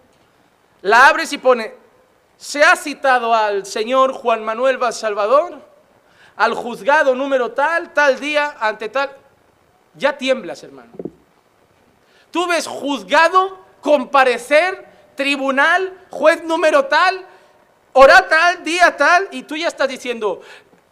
[0.82, 1.74] La abres y pone,
[2.36, 5.66] se ha citado al señor Juan Manuel Salvador
[6.36, 9.10] al juzgado número tal, tal día, ante tal
[9.98, 10.92] ya tiemblas, hermano.
[12.32, 17.26] Tú ves juzgado, comparecer, tribunal, juez número tal,
[17.98, 20.42] hora tal, día tal, y tú ya estás diciendo,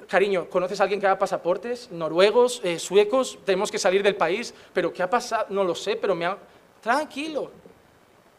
[0.07, 1.91] cariño, ¿conoces a alguien que haga pasaportes?
[1.91, 5.45] Noruegos, eh, suecos, tenemos que salir del país, pero ¿qué ha pasado?
[5.49, 6.37] No lo sé, pero me ha...
[6.81, 7.51] Tranquilo.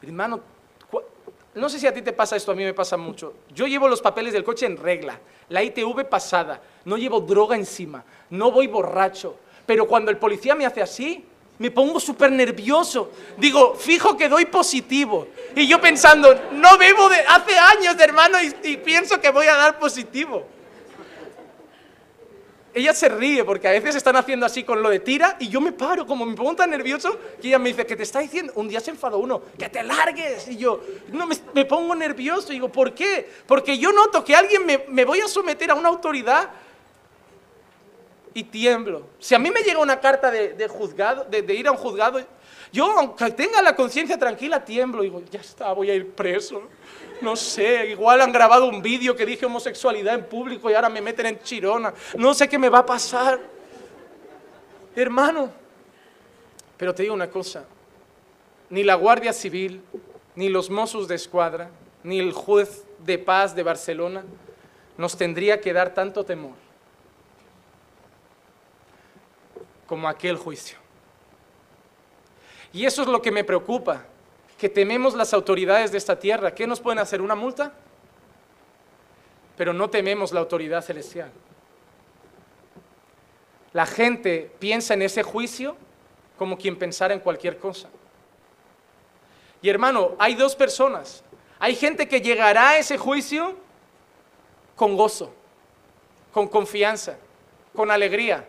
[0.02, 0.40] Hermano,
[1.55, 3.35] no sé si a ti te pasa esto, a mí me pasa mucho.
[3.55, 8.05] Yo llevo los papeles del coche en regla, la ITV pasada, no llevo droga encima,
[8.31, 11.24] no voy borracho, pero cuando el policía me hace así,
[11.59, 13.11] me pongo súper nervioso.
[13.37, 15.29] Digo, fijo que doy positivo.
[15.55, 19.79] Y yo pensando, no bebo de hace años, hermano, y, pienso que voy a dar
[19.79, 20.47] positivo.
[22.75, 25.62] Ella se ríe porque a veces están haciendo así con lo de tira y yo
[25.62, 28.53] me paro, como me pongo tan nervioso, que ella me dice, ¿qué te está diciendo?
[28.57, 30.47] Un día se enfadó uno, que te largues.
[30.49, 32.53] Y yo, no, me, pongo nervioso.
[32.53, 33.31] Y digo, ¿por qué?
[33.47, 36.51] Porque yo noto que alguien me, me voy a someter a una autoridad
[38.37, 39.07] y tiemblo.
[39.18, 42.20] Si a mí me llega una carta de, juzgado, de, ir a un juzgado,
[42.70, 45.01] yo aunque tenga la conciencia tranquila, tiemblo.
[45.01, 46.64] Digo, ya está, voy a ir preso.
[47.22, 51.01] No sé, igual han grabado un vídeo que dije homosexualidad en público y ahora me
[51.01, 51.94] meten en chirona.
[52.18, 53.40] No sé qué me va a pasar.
[54.94, 55.51] Hermano,
[56.77, 57.64] pero te digo una cosa,
[58.68, 59.81] ni la Guardia Civil,
[60.35, 61.70] ni los Mossos de Escuadra,
[62.03, 64.25] ni el juez de paz de Barcelona
[64.99, 66.65] nos tendría que dar tanto temor
[69.87, 70.79] como aquel juicio.
[72.72, 74.05] Y eso es lo que me preocupa,
[74.59, 76.55] que tememos las autoridades de esta tierra.
[76.55, 77.22] ¿Qué nos pueden hacer?
[77.22, 77.72] ¿Una multa?
[79.57, 81.31] Pero no tememos la autoridad celestial.
[83.72, 85.77] La gente piensa en ese juicio
[86.38, 87.88] como quien pensara en cualquier cosa.
[89.62, 91.22] Y hermano, hay dos personas.
[91.59, 93.57] Hay gente que llegará a ese juicio
[94.75, 95.33] con gozo,
[96.33, 97.16] con confianza,
[97.75, 98.46] con alegría.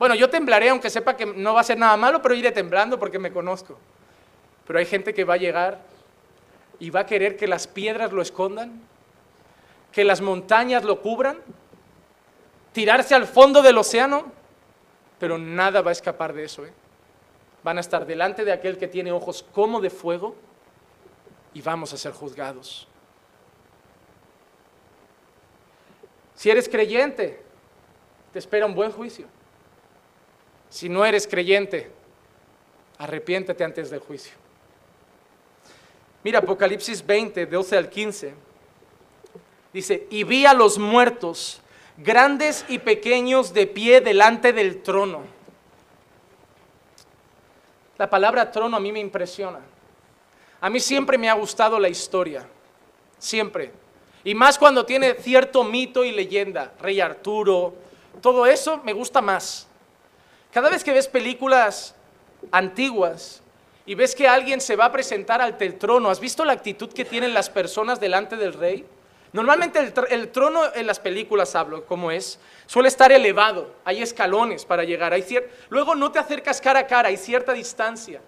[0.00, 2.98] Bueno, yo temblaré aunque sepa que no va a ser nada malo, pero iré temblando
[2.98, 3.78] porque me conozco.
[4.66, 5.82] Pero hay gente que va a llegar
[6.78, 8.80] y va a querer que las piedras lo escondan,
[9.92, 11.40] que las montañas lo cubran,
[12.72, 14.32] tirarse al fondo del océano,
[15.18, 16.64] pero nada va a escapar de eso.
[16.64, 16.72] ¿eh?
[17.62, 20.34] Van a estar delante de aquel que tiene ojos como de fuego
[21.52, 22.88] y vamos a ser juzgados.
[26.34, 27.42] Si eres creyente,
[28.32, 29.26] te espera un buen juicio.
[30.70, 31.90] Si no eres creyente,
[32.98, 34.32] arrepiéntete antes del juicio.
[36.22, 38.34] Mira, Apocalipsis 20, 12 al 15.
[39.72, 41.60] Dice, y vi a los muertos,
[41.96, 45.22] grandes y pequeños, de pie delante del trono.
[47.98, 49.60] La palabra trono a mí me impresiona.
[50.60, 52.46] A mí siempre me ha gustado la historia,
[53.18, 53.72] siempre.
[54.24, 57.74] Y más cuando tiene cierto mito y leyenda, Rey Arturo,
[58.20, 59.69] todo eso me gusta más.
[60.52, 61.94] Cada vez que ves películas
[62.50, 63.40] antiguas
[63.86, 66.92] y ves que alguien se va a presentar ante el trono, ¿has visto la actitud
[66.92, 68.84] que tienen las personas delante del rey?
[69.32, 74.82] Normalmente el, trono en las películas, hablo como es, suele estar elevado, hay escalones para
[74.82, 75.24] llegar, hay
[75.68, 78.20] luego no te acercas cara a cara, hay cierta distancia.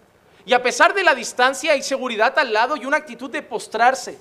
[0.45, 4.17] Y a pesar de la distancia hay seguridad al lado y una actitud de postrarse.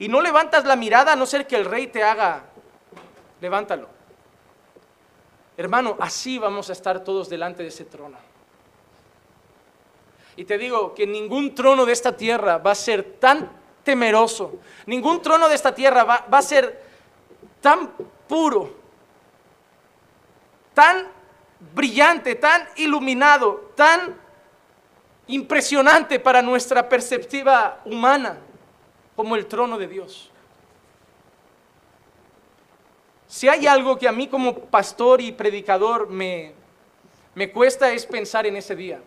[0.00, 2.42] Y no levantas la mirada a no ser que el rey te haga,
[3.40, 3.93] levántalo.
[5.56, 8.18] Hermano, así vamos a estar todos delante de ese trono.
[10.36, 13.50] Y te digo que ningún trono de esta tierra va a ser tan
[13.84, 16.82] temeroso, ningún trono de esta tierra va, a ser
[17.60, 17.90] tan
[18.26, 18.74] puro,
[20.72, 21.06] tan
[21.74, 24.16] brillante, tan iluminado, tan
[25.26, 28.38] impresionante para nuestra perspectiva humana
[29.14, 30.30] como el trono de Dios.
[33.34, 36.52] Si hay algo que a mí como pastor y predicador me,
[37.34, 39.02] me cuesta es pensar en ese día.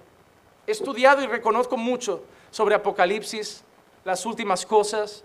[0.68, 3.64] he estudiado y reconozco mucho sobre Apocalipsis,
[4.04, 5.24] las últimas cosas.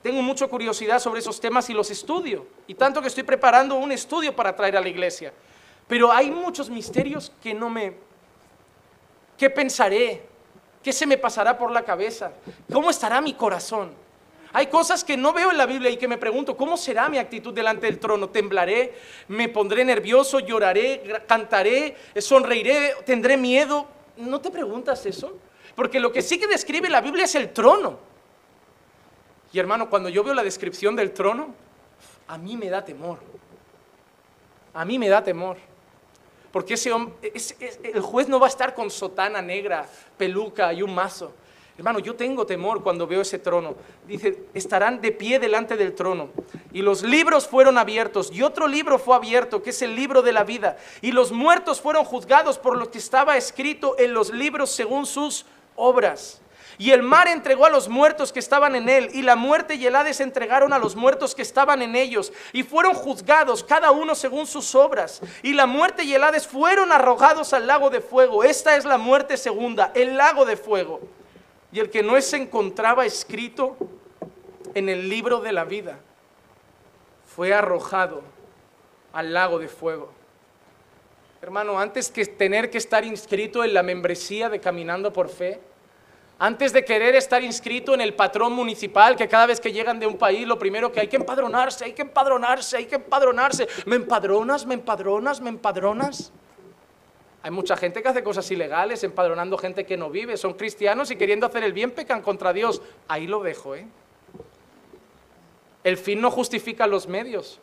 [0.00, 2.46] Tengo mucha curiosidad sobre esos temas y los estudio.
[2.66, 5.34] Y tanto que estoy preparando un estudio para traer a la iglesia.
[5.86, 7.92] Pero hay muchos misterios que no me...
[9.36, 10.22] ¿Qué pensaré?
[10.82, 12.32] ¿Qué se me pasará por la cabeza?
[12.72, 14.07] ¿Cómo estará mi corazón?
[14.52, 17.18] Hay cosas que no veo en la Biblia y que me pregunto, ¿cómo será mi
[17.18, 18.30] actitud delante del trono?
[18.30, 18.94] ¿Temblaré?
[19.28, 20.40] ¿Me pondré nervioso?
[20.40, 21.22] ¿Lloraré?
[21.26, 21.96] ¿Cantaré?
[22.16, 22.94] ¿Sonreiré?
[23.04, 23.86] ¿Tendré miedo?
[24.16, 25.36] ¿No te preguntas eso?
[25.74, 27.98] Porque lo que sí que describe la Biblia es el trono.
[29.52, 31.54] Y hermano, cuando yo veo la descripción del trono,
[32.26, 33.18] a mí me da temor.
[34.72, 35.58] A mí me da temor.
[36.50, 37.32] Porque ese hombre,
[37.82, 41.34] el juez no va a estar con sotana negra, peluca y un mazo.
[41.78, 43.76] Hermano, yo tengo temor cuando veo ese trono.
[44.04, 46.30] Dice, estarán de pie delante del trono.
[46.72, 48.32] Y los libros fueron abiertos.
[48.32, 50.76] Y otro libro fue abierto, que es el libro de la vida.
[51.02, 55.46] Y los muertos fueron juzgados por lo que estaba escrito en los libros según sus
[55.76, 56.40] obras.
[56.78, 59.86] Y el mar entregó a los muertos que estaban en él, y la muerte y
[59.86, 64.16] el Hades entregaron a los muertos que estaban en ellos, y fueron juzgados cada uno
[64.16, 65.20] según sus obras.
[65.42, 68.42] Y la muerte y el Hades fueron arrojados al lago de fuego.
[68.42, 71.00] Esta es la muerte segunda, el lago de fuego.
[71.72, 73.76] Y el que no se encontraba escrito
[74.74, 75.98] en el libro de la vida
[77.26, 78.22] fue arrojado
[79.12, 80.10] al lago de fuego.
[81.40, 85.60] Hermano, antes que tener que estar inscrito en la membresía de Caminando por Fe,
[86.40, 90.06] antes de querer estar inscrito en el patrón municipal, que cada vez que llegan de
[90.06, 93.68] un país, lo primero que hay que empadronarse, hay que empadronarse, hay que empadronarse.
[93.86, 94.64] ¿Me empadronas?
[94.64, 95.40] ¿Me empadronas?
[95.40, 96.32] ¿Me empadronas?
[97.48, 100.36] Hay mucha gente que hace cosas ilegales, empadronando gente que no vive.
[100.36, 102.82] Son cristianos y queriendo hacer el bien pecan contra Dios.
[103.08, 103.86] Ahí lo dejo, ¿eh?
[105.82, 107.58] El fin no justifica los medios.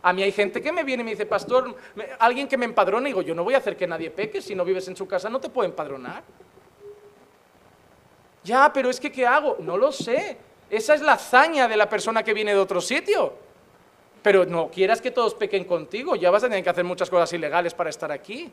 [0.00, 1.74] A mí hay gente que me viene y me dice, pastor,
[2.20, 3.08] alguien que me empadrone.
[3.08, 4.40] Y digo, yo no voy a hacer que nadie peque.
[4.40, 6.22] Si no vives en su casa, no te puedo empadronar.
[8.44, 9.56] Ya, pero es que ¿qué hago?
[9.58, 10.38] No lo sé.
[10.70, 13.34] Esa es la hazaña de la persona que viene de otro sitio.
[14.22, 17.32] Pero no quieras que todos pequen contigo, ya vas a tener que hacer muchas cosas
[17.32, 18.52] ilegales para estar aquí.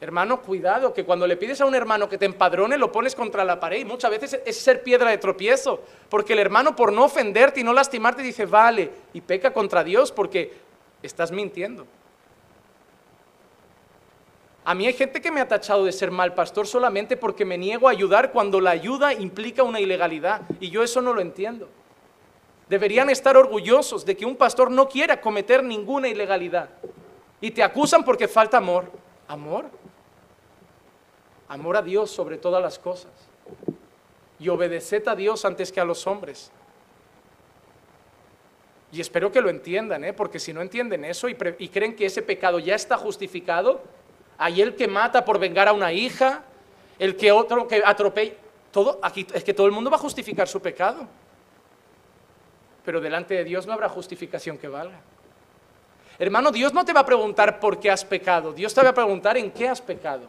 [0.00, 3.44] Hermano, cuidado, que cuando le pides a un hermano que te empadrone, lo pones contra
[3.44, 7.04] la pared y muchas veces es ser piedra de tropiezo, porque el hermano por no
[7.04, 10.52] ofenderte y no lastimarte dice, vale, y peca contra Dios porque
[11.02, 11.84] estás mintiendo.
[14.64, 17.56] A mí hay gente que me ha tachado de ser mal pastor solamente porque me
[17.56, 20.42] niego a ayudar cuando la ayuda implica una ilegalidad.
[20.60, 21.70] Y yo eso no lo entiendo.
[22.68, 26.68] Deberían estar orgullosos de que un pastor no quiera cometer ninguna ilegalidad.
[27.40, 28.92] Y te acusan porque falta amor.
[29.26, 29.70] ¿Amor?
[31.48, 33.12] Amor a Dios sobre todas las cosas.
[34.38, 36.52] Y obedeced a Dios antes que a los hombres.
[38.92, 40.12] Y espero que lo entiendan, ¿eh?
[40.12, 43.82] porque si no entienden eso y, y creen que ese pecado ya está justificado,
[44.38, 46.44] hay el que mata por vengar a una hija,
[46.98, 48.34] el que otro que atropella.
[48.70, 51.06] Todo, aquí es que todo el mundo va a justificar su pecado.
[52.84, 55.00] Pero delante de Dios no habrá justificación que valga.
[56.18, 58.94] Hermano, Dios no te va a preguntar por qué has pecado, Dios te va a
[58.94, 60.22] preguntar en qué has pecado.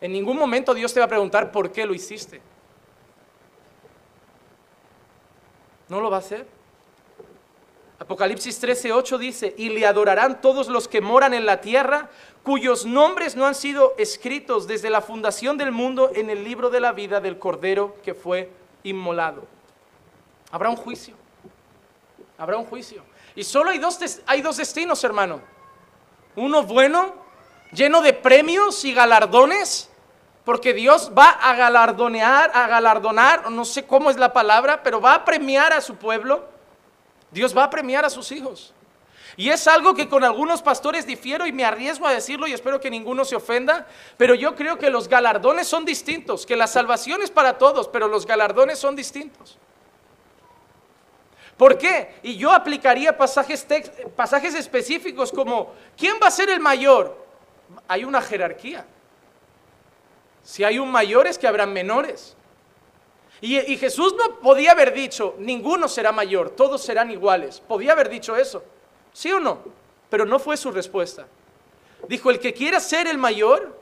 [0.00, 2.40] En ningún momento Dios te va a preguntar por qué lo hiciste.
[5.88, 6.46] No lo va a hacer.
[7.98, 12.08] Apocalipsis 13:8 dice, y le adorarán todos los que moran en la tierra,
[12.42, 16.80] cuyos nombres no han sido escritos desde la fundación del mundo en el libro de
[16.80, 18.50] la vida del Cordero que fue
[18.84, 19.44] inmolado.
[20.50, 21.14] Habrá un juicio.
[22.38, 23.02] Habrá un juicio.
[23.36, 25.42] Y solo hay dos, hay dos destinos, hermano.
[26.36, 27.14] Uno bueno,
[27.72, 29.89] lleno de premios y galardones,
[30.50, 35.14] porque Dios va a galardonear, a galardonar, no sé cómo es la palabra, pero va
[35.14, 36.44] a premiar a su pueblo
[37.30, 38.74] Dios va a premiar a sus hijos.
[39.36, 42.80] Y es algo que con algunos pastores difiero y me arriesgo a decirlo y espero
[42.80, 43.86] que ninguno se ofenda,
[44.16, 48.08] pero yo creo que los galardones son distintos, que la salvación es para todos, pero
[48.08, 49.56] los galardones son distintos.
[51.56, 52.16] ¿Por qué?
[52.24, 53.64] Y yo aplicaría pasajes,
[54.16, 57.24] pasajes específicos como, ¿quién va a ser el mayor?
[57.86, 58.84] Hay una jerarquía.
[60.42, 62.36] Si hay un mayor es que habrán menores.
[63.42, 67.60] Y, Jesús no podía haber dicho, ninguno será mayor, todos serán iguales.
[67.60, 68.62] Podía haber dicho eso,
[69.14, 69.60] ¿sí o no?
[70.10, 71.26] Pero no fue su respuesta.
[72.06, 73.78] Dijo, el que quiera ser el mayor,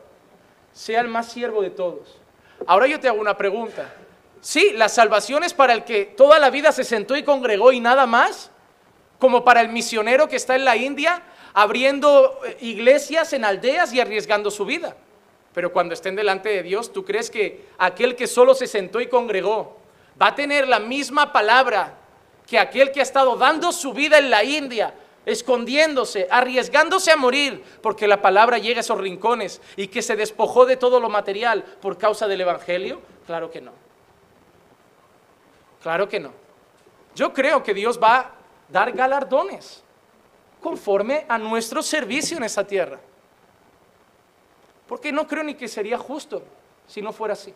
[0.72, 2.18] sea el más siervo de todos.
[2.66, 3.92] Ahora yo te hago una pregunta.
[4.40, 7.80] Sí, la salvación es para el que toda la vida se sentó y congregó y
[7.80, 8.52] nada más,
[9.18, 14.00] como para el misionero que está en la India abriendo eh, iglesias en aldeas y
[14.00, 14.94] arriesgando su vida.
[15.54, 19.08] Pero cuando estén delante de Dios, ¿tú crees que aquel que solo se sentó y
[19.08, 19.78] congregó
[20.20, 21.94] va a tener la misma palabra
[22.46, 24.94] que aquel que ha estado dando su vida en la India,
[25.26, 30.64] escondiéndose, arriesgándose a morir, porque la palabra llega a esos rincones y que se despojó
[30.64, 33.00] de todo lo material por causa del Evangelio?
[33.26, 33.72] Claro que no.
[35.82, 36.32] Claro que no.
[37.14, 38.30] Yo creo que Dios va a
[38.68, 39.82] dar galardones
[40.62, 42.98] conforme a nuestro servicio en esa tierra.
[44.88, 46.42] Porque no creo ni que sería justo
[46.86, 47.54] si no fuera así.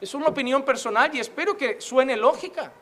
[0.00, 2.72] Es una opinión personal y espero que suene lógica.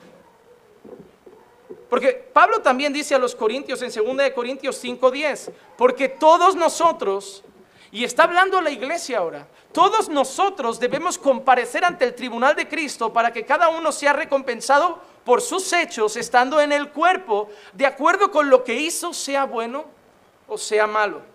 [1.89, 7.43] Porque Pablo también dice a los Corintios en 2 de Corintios 5:10, porque todos nosotros,
[7.91, 13.12] y está hablando la iglesia ahora, todos nosotros debemos comparecer ante el tribunal de Cristo
[13.12, 18.30] para que cada uno sea recompensado por sus hechos estando en el cuerpo, de acuerdo
[18.30, 19.85] con lo que hizo, sea bueno
[20.49, 21.32] o sea malo.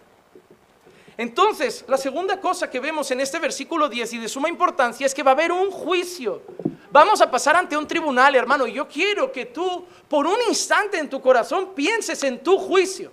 [1.18, 5.16] Entonces, la segunda cosa que vemos en este versículo 10 y de suma importancia es
[5.16, 6.44] que va a haber un juicio.
[6.92, 8.68] Vamos a pasar ante un tribunal, hermano.
[8.68, 13.12] Yo quiero que tú, por un instante en tu corazón, pienses en tu juicio.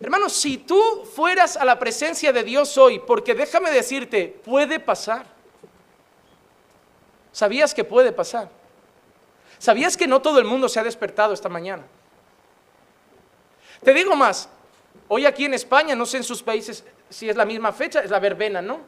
[0.00, 0.80] Hermano, si tú
[1.14, 5.26] fueras a la presencia de Dios hoy, porque déjame decirte, puede pasar.
[7.30, 8.48] ¿Sabías que puede pasar?
[9.58, 11.84] ¿Sabías que no todo el mundo se ha despertado esta mañana?
[13.82, 14.48] Te digo más,
[15.06, 18.10] hoy aquí en España, no sé en sus países si es la misma fecha, es
[18.10, 18.80] la verbena, ¿no?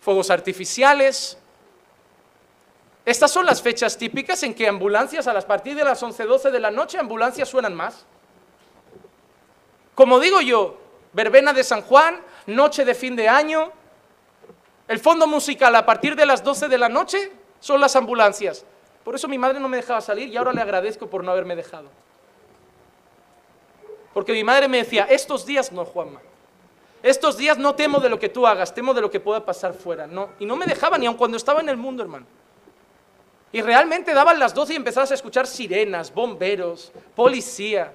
[0.00, 1.38] Fuegos artificiales.
[3.04, 6.50] Estas son las fechas típicas en que ambulancias a las partir de las 11, 12
[6.50, 8.06] de la noche, ambulancias suenan más.
[9.94, 10.80] Como digo yo,
[11.12, 13.72] verbena de San Juan, noche de fin de año,
[14.88, 18.64] el fondo musical a partir de las 12 de la noche son las ambulancias.
[19.04, 21.56] Por eso mi madre no me dejaba salir y ahora le agradezco por no haberme
[21.56, 21.88] dejado.
[24.12, 26.20] Porque mi madre me decía, estos días no, Juanma.
[27.02, 29.74] Estos días no temo de lo que tú hagas, temo de lo que pueda pasar
[29.74, 30.06] fuera.
[30.06, 30.30] No.
[30.38, 32.26] Y no me dejaba ni aun cuando estaba en el mundo, hermano.
[33.50, 37.92] Y realmente daban las 12 y empezabas a escuchar sirenas, bomberos, policía.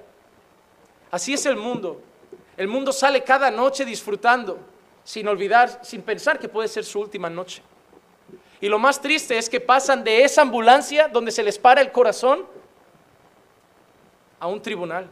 [1.10, 2.00] Así es el mundo.
[2.56, 4.58] El mundo sale cada noche disfrutando,
[5.04, 7.62] sin olvidar, sin pensar que puede ser su última noche.
[8.60, 11.92] Y lo más triste es que pasan de esa ambulancia donde se les para el
[11.92, 12.44] corazón
[14.40, 15.08] a un tribunal,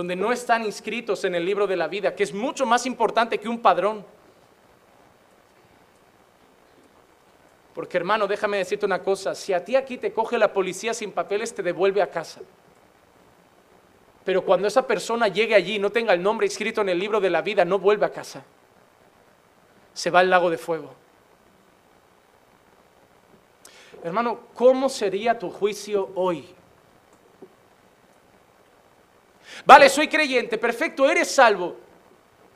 [0.00, 3.36] donde no están inscritos en el libro de la vida, que es mucho más importante
[3.36, 4.02] que un padrón.
[7.74, 11.12] Porque hermano, déjame decirte una cosa, si a ti aquí te coge la policía sin
[11.12, 12.40] papeles, te devuelve a casa.
[14.24, 17.20] Pero cuando esa persona llegue allí y no tenga el nombre inscrito en el libro
[17.20, 18.42] de la vida, no vuelve a casa.
[19.92, 20.94] Se va al lago de fuego.
[24.02, 26.48] Hermano, ¿cómo sería tu juicio hoy?
[29.64, 31.76] Vale, soy creyente, perfecto, eres salvo.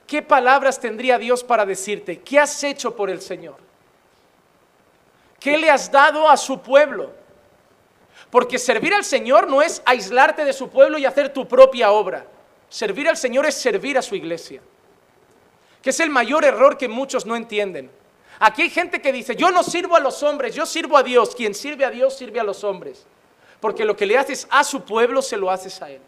[0.07, 2.21] ¿Qué palabras tendría Dios para decirte?
[2.21, 3.57] ¿Qué has hecho por el Señor?
[5.41, 7.13] ¿Qué le has dado a su pueblo?
[8.31, 12.27] Porque servir al Señor no es aislarte de su pueblo y hacer tu propia obra.
[12.69, 14.61] Servir al Señor es servir a su iglesia.
[15.83, 17.91] Que es el mayor error que muchos no entienden.
[18.41, 21.35] Aquí hay gente que dice, yo no sirvo a los hombres, yo sirvo a Dios.
[21.35, 23.07] Quien sirve a Dios sirve a los hombres.
[23.61, 26.01] Porque lo que le haces a su pueblo se lo haces a Él.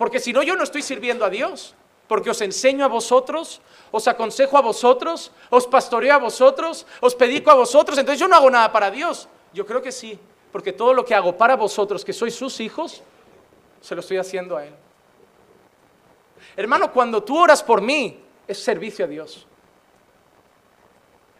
[0.00, 1.74] Porque si no, yo no estoy sirviendo a Dios.
[2.08, 7.50] Porque os enseño a vosotros, os aconsejo a vosotros, os pastoreo a vosotros, os predico
[7.50, 7.98] a vosotros.
[7.98, 9.28] Entonces yo no hago nada para Dios.
[9.52, 10.18] Yo creo que sí.
[10.52, 13.02] Porque todo lo que hago para vosotros, que sois sus hijos,
[13.82, 14.72] se lo estoy haciendo a Él.
[16.56, 19.46] Hermano, cuando tú oras por mí, es servicio a Dios.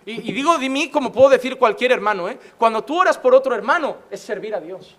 [0.04, 2.38] Y, digo de mí como puedo decir cualquier hermano, ¿eh?
[2.58, 4.98] cuando tú oras por otro hermano, es servir a Dios.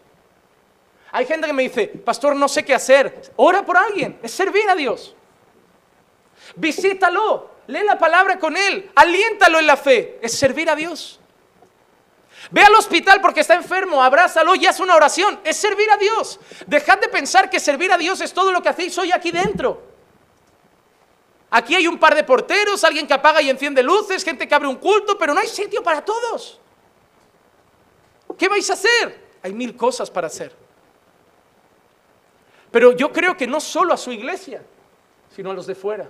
[1.12, 3.34] Hay gente que me dice, pastor, no sé qué hacer.
[3.36, 5.16] Ora por alguien, es servir a Dios.
[6.55, 11.20] Visítalo, lee la palabra con él, aliéntalo en la fe, es servir a Dios.
[12.49, 16.39] Ve al hospital porque está enfermo, abrázalo y haz una oración, es servir a Dios.
[16.66, 19.82] Dejad de pensar que servir a Dios es todo lo que hacéis hoy aquí dentro.
[21.51, 24.70] Aquí hay un par de porteros, alguien que apaga y enciende luces, gente que abre
[24.70, 26.59] un culto, pero no hay sitio para todos.
[28.38, 29.30] ¿Qué vais a hacer?
[29.43, 30.61] Hay mil cosas para hacer.
[32.72, 34.64] Pero yo creo que no solo a su iglesia,
[35.36, 36.10] sino a los de fuera.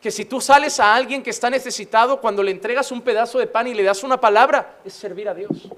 [0.00, 3.46] Que si tú sales a alguien que está necesitado, cuando le entregas un pedazo de
[3.46, 5.68] pan y le das una palabra, es servir a Dios.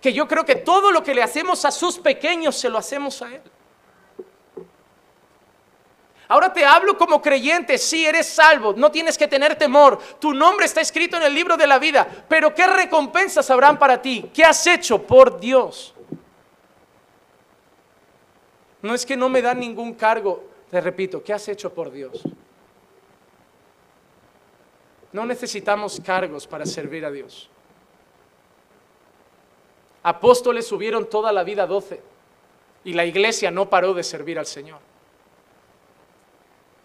[0.00, 3.20] Que yo creo que todo lo que le hacemos a sus pequeños se lo hacemos
[3.20, 3.42] a Él.
[6.28, 10.64] Ahora te hablo como creyente, sí eres salvo, no tienes que tener temor, tu nombre
[10.64, 14.30] está escrito en el libro de la vida, pero ¿qué recompensas habrán para ti?
[14.32, 15.92] ¿Qué has hecho por Dios?
[18.82, 22.22] No es que no me dan ningún cargo, te repito, ¿qué has hecho por Dios?
[25.12, 27.50] No necesitamos cargos para servir a Dios.
[30.02, 32.00] Apóstoles subieron toda la vida doce
[32.84, 34.78] y la iglesia no paró de servir al Señor.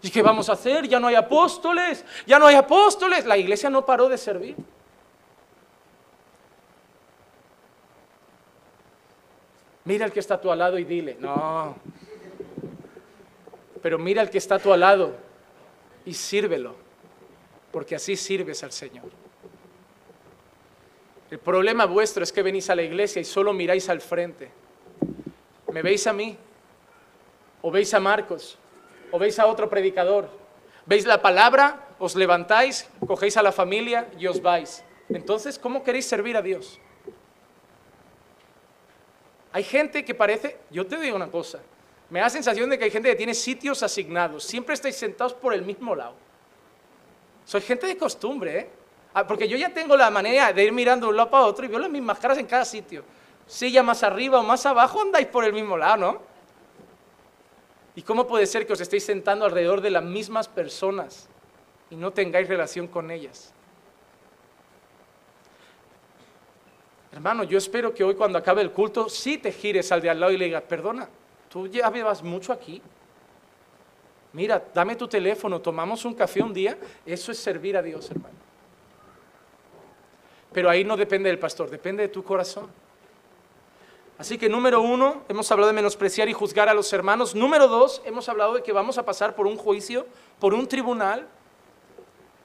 [0.02, 0.86] ¿Y qué vamos a hacer?
[0.86, 3.24] Ya no hay apóstoles, ya no hay apóstoles.
[3.24, 4.56] La iglesia no paró de servir.
[9.86, 11.76] Mira al que está a tu lado y dile, no.
[13.80, 15.14] Pero mira al que está a tu lado
[16.04, 16.74] y sírvelo,
[17.70, 19.04] porque así sirves al Señor.
[21.30, 24.50] El problema vuestro es que venís a la iglesia y solo miráis al frente.
[25.72, 26.36] ¿Me veis a mí?
[27.62, 28.58] ¿O veis a Marcos?
[29.12, 30.28] ¿O veis a otro predicador?
[30.84, 31.88] ¿Veis la palabra?
[32.00, 34.84] Os levantáis, cogéis a la familia y os vais.
[35.08, 36.80] Entonces, ¿cómo queréis servir a Dios?
[39.56, 41.60] Hay gente que parece, yo te digo una cosa,
[42.10, 45.54] me da sensación de que hay gente que tiene sitios asignados, siempre estáis sentados por
[45.54, 46.12] el mismo lado.
[47.46, 48.70] Soy gente de costumbre, ¿eh?
[49.14, 51.64] Ah, porque yo ya tengo la manera de ir mirando de un lado para otro
[51.64, 53.02] y veo las mismas caras en cada sitio.
[53.46, 56.22] Silla más arriba o más abajo andáis por el mismo lado, ¿no?
[57.94, 61.30] ¿Y cómo puede ser que os estéis sentando alrededor de las mismas personas
[61.88, 63.54] y no tengáis relación con ellas?
[67.16, 70.20] Hermano, yo espero que hoy cuando acabe el culto, sí te gires al de al
[70.20, 71.08] lado y le digas, perdona,
[71.48, 72.82] tú ya llevas mucho aquí.
[74.34, 76.76] Mira, dame tu teléfono, tomamos un café un día.
[77.06, 78.34] Eso es servir a Dios, hermano.
[80.52, 82.68] Pero ahí no depende del pastor, depende de tu corazón.
[84.18, 87.34] Así que número uno, hemos hablado de menospreciar y juzgar a los hermanos.
[87.34, 90.06] Número dos, hemos hablado de que vamos a pasar por un juicio,
[90.38, 91.26] por un tribunal.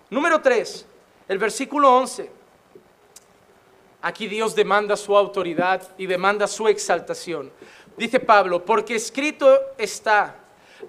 [0.09, 0.85] Número tres,
[1.27, 2.39] el versículo 11.
[4.01, 7.51] Aquí Dios demanda su autoridad y demanda su exaltación.
[7.97, 10.35] Dice Pablo, porque escrito está,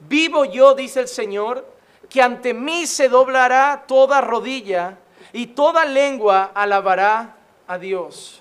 [0.00, 1.66] vivo yo, dice el Señor,
[2.08, 4.98] que ante mí se doblará toda rodilla
[5.32, 7.36] y toda lengua alabará
[7.66, 8.40] a Dios.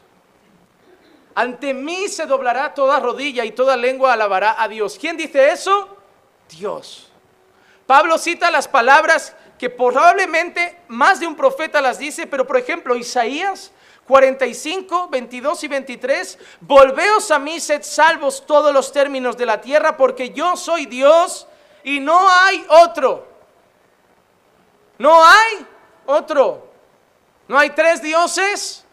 [1.36, 4.98] Ante mí se doblará toda rodilla y toda lengua alabará a Dios.
[5.00, 5.98] ¿Quién dice eso?
[6.50, 7.10] Dios.
[7.86, 12.96] Pablo cita las palabras que probablemente más de un profeta las dice, pero por ejemplo
[12.96, 13.72] Isaías
[14.12, 19.96] 45, 22 y 23, volveos a mí, sed salvos todos los términos de la tierra,
[19.96, 21.48] porque yo soy Dios
[21.82, 23.26] y no hay otro.
[24.98, 25.66] No hay
[26.06, 26.68] otro.
[27.48, 28.84] No hay tres dioses.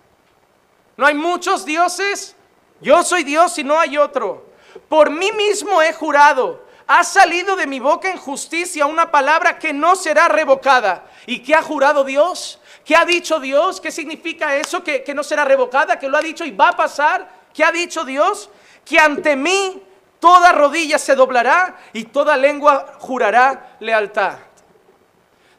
[0.96, 2.36] No hay muchos dioses.
[2.80, 4.46] Yo soy Dios y no hay otro.
[4.88, 6.64] Por mí mismo he jurado.
[6.86, 11.10] Ha salido de mi boca en justicia una palabra que no será revocada.
[11.26, 12.60] ¿Y qué ha jurado Dios?
[12.88, 13.82] ¿Qué ha dicho Dios?
[13.82, 14.82] ¿Qué significa eso?
[14.82, 17.28] ¿Que, no será revocada, que lo ha dicho y va a pasar.
[17.52, 18.48] ¿Qué ha dicho Dios?
[18.82, 19.82] Que ante mí
[20.18, 24.38] toda rodilla se doblará y toda lengua jurará lealtad.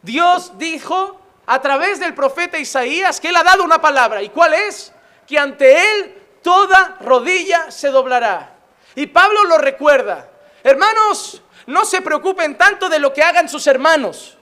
[0.01, 4.23] Dios dijo a través del profeta Isaías que él ha dado una palabra.
[4.23, 4.91] ¿Y cuál es?
[5.27, 8.55] Que ante él toda rodilla se doblará.
[8.95, 10.27] Y Pablo lo recuerda.
[10.63, 14.38] Hermanos, no se preocupen tanto de lo que hagan sus hermanos.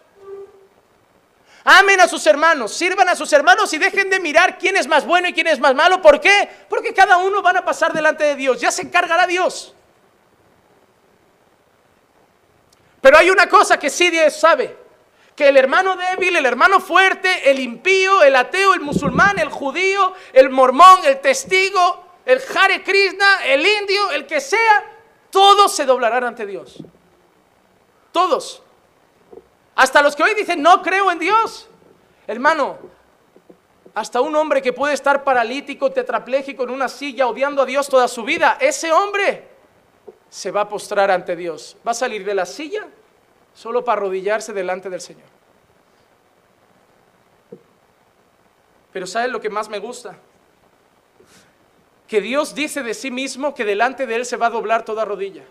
[1.70, 5.06] Amen a sus hermanos, sirvan a sus hermanos y dejen de mirar quién es más
[5.06, 6.02] bueno y quién es más malo.
[6.02, 6.50] ¿Por qué?
[6.70, 8.62] Porque cada uno van a pasar delante de Dios.
[8.62, 9.76] Ya se encargará Dios.
[13.02, 14.78] Pero hay una cosa que sí Dios sabe.
[15.36, 20.14] Que el hermano débil, el hermano fuerte, el impío, el ateo, el musulmán, el judío,
[20.32, 24.86] el mormón, el testigo, el Hare Krishna, el indio, el que sea,
[25.30, 26.78] todos se doblarán ante Dios.
[28.14, 28.64] Todos.
[29.78, 31.70] Hasta los que hoy dicen, no creo en Dios.
[32.26, 32.80] Hermano,
[33.94, 38.08] hasta un hombre que puede estar paralítico, tetrapléjico en una silla, odiando a Dios toda
[38.08, 39.48] su vida, ese hombre
[40.30, 41.78] se va a postrar ante Dios.
[41.88, 42.88] Va a salir de la silla
[43.54, 45.28] solo para arrodillarse delante del Señor.
[48.92, 50.18] Pero ¿saben lo que más me gusta?
[52.08, 55.06] Que Dios dice de sí mismo que delante de Él se va a doblar toda
[55.06, 55.44] rodilla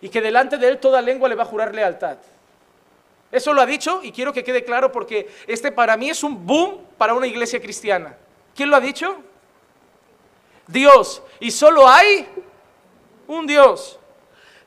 [0.00, 2.16] y que delante de él toda lengua le va a jurar lealtad.
[3.32, 6.46] Eso lo ha dicho y quiero que quede claro porque este para mí es un
[6.46, 8.16] boom para una iglesia cristiana.
[8.54, 9.16] ¿Quién lo ha dicho?
[10.66, 11.22] Dios.
[11.38, 12.26] Y solo hay
[13.28, 13.98] un Dios.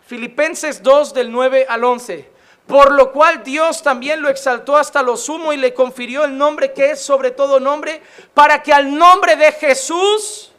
[0.05, 2.31] Filipenses 2 del 9 al 11.
[2.65, 6.71] Por lo cual Dios también lo exaltó hasta lo sumo y le confirió el nombre
[6.71, 8.01] que es sobre todo nombre,
[8.33, 10.52] para que al nombre de Jesús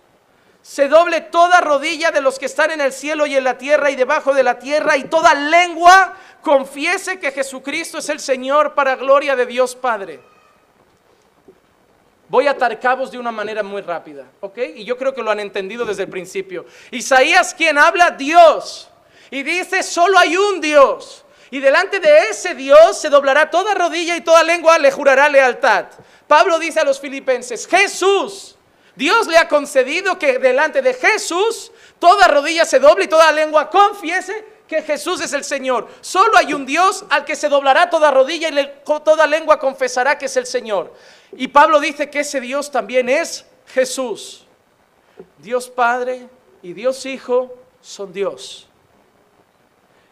[0.65, 3.91] se doble toda rodilla de los que están en el cielo y en la tierra
[3.91, 8.97] y debajo de la tierra, y toda lengua confiese que Jesucristo es el Señor para
[8.97, 10.21] gloria de Dios Padre.
[12.31, 14.59] Voy a atar cabos de una manera muy rápida, ¿ok?
[14.77, 16.65] Y yo creo que lo han entendido desde el principio.
[16.91, 18.89] Isaías, quien habla, Dios.
[19.31, 21.27] Y dice, solo hay un Dios.
[21.51, 25.89] Y delante de ese Dios se doblará toda rodilla y toda lengua le jurará lealtad.
[26.27, 28.54] Pablo dice a los filipenses, Jesús
[28.97, 33.69] Dios le ha concedido que delante de Jesús toda rodilla se doble y toda lengua
[33.69, 35.89] confiese que Jesús es el Señor.
[36.01, 40.27] Solo hay un Dios al que se doblará toda rodilla y toda lengua confesará que
[40.27, 40.93] es el Señor.
[41.33, 44.47] Y Pablo dice que ese Dios también es Jesús.
[45.39, 46.29] Dios Padre
[46.63, 48.69] y Dios Hijo son Dios.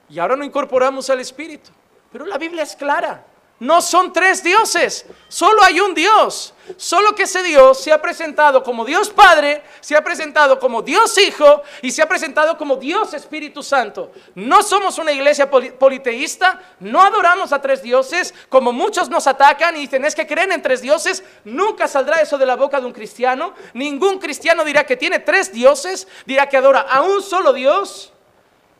[0.08, 1.70] Y ahora no incorporamos al Espíritu.
[2.12, 3.24] Pero la Biblia es clara.
[3.62, 6.52] No son tres dioses, solo hay un Dios.
[6.76, 11.16] Solo que ese Dios se ha presentado como Dios Padre, se ha presentado como Dios
[11.16, 14.10] Hijo y se ha presentado como Dios Espíritu Santo.
[14.34, 19.82] No somos una iglesia politeísta, no adoramos a tres dioses, como muchos nos atacan y
[19.82, 21.22] dicen es que creen en tres dioses.
[21.44, 23.54] Nunca saldrá eso de la boca de un cristiano.
[23.74, 28.12] Ningún cristiano dirá que tiene tres dioses, dirá que adora a un solo Dios,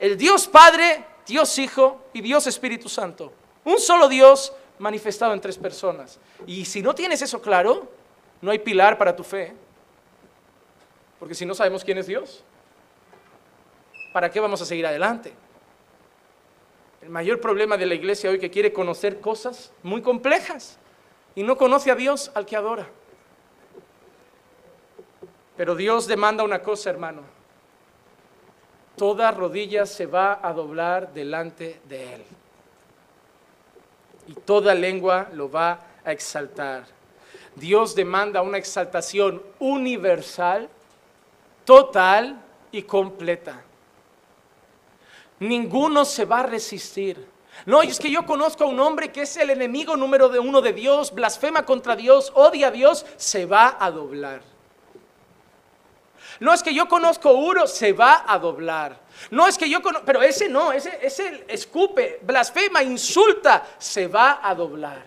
[0.01, 3.33] el Dios Padre, Dios Hijo y Dios Espíritu Santo.
[3.65, 4.53] Un solo Dios
[4.83, 6.19] manifestado en tres personas.
[6.45, 7.89] Y si no tienes eso claro,
[8.41, 9.55] no hay pilar para tu fe.
[11.21, 12.43] Porque si no sabemos quién es Dios,
[14.13, 15.33] ¿para qué vamos a seguir adelante?
[17.01, 20.79] El mayor problema de la iglesia hoy que quiere conocer cosas muy complejas
[21.37, 22.89] y no conoce a Dios al que adora.
[25.57, 27.23] Pero Dios demanda una cosa, hermano.
[28.97, 32.25] Toda rodilla se va a doblar delante de Él
[34.27, 36.85] y toda lengua lo va a exaltar.
[37.55, 40.69] Dios demanda una exaltación universal,
[41.65, 43.63] total y completa.
[45.41, 47.29] Ninguno se va a resistir.
[47.67, 50.73] No, es que yo conozco a un hombre que es el enemigo número uno de
[50.73, 54.43] Dios, blasfema contra Dios, odia a Dios, se va a doblar.
[56.41, 58.99] No es que yo conozco uno, se va a doblar.
[59.31, 64.41] No es que yo conozco, pero ese no, ese, ese escupe, blasfema, insulta, se va
[64.43, 65.05] a doblar.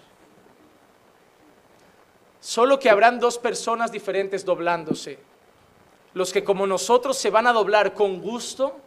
[2.40, 5.20] Solo que habrán dos personas diferentes doblándose.
[6.14, 8.80] Los que como nosotros se van a doblar con gusto,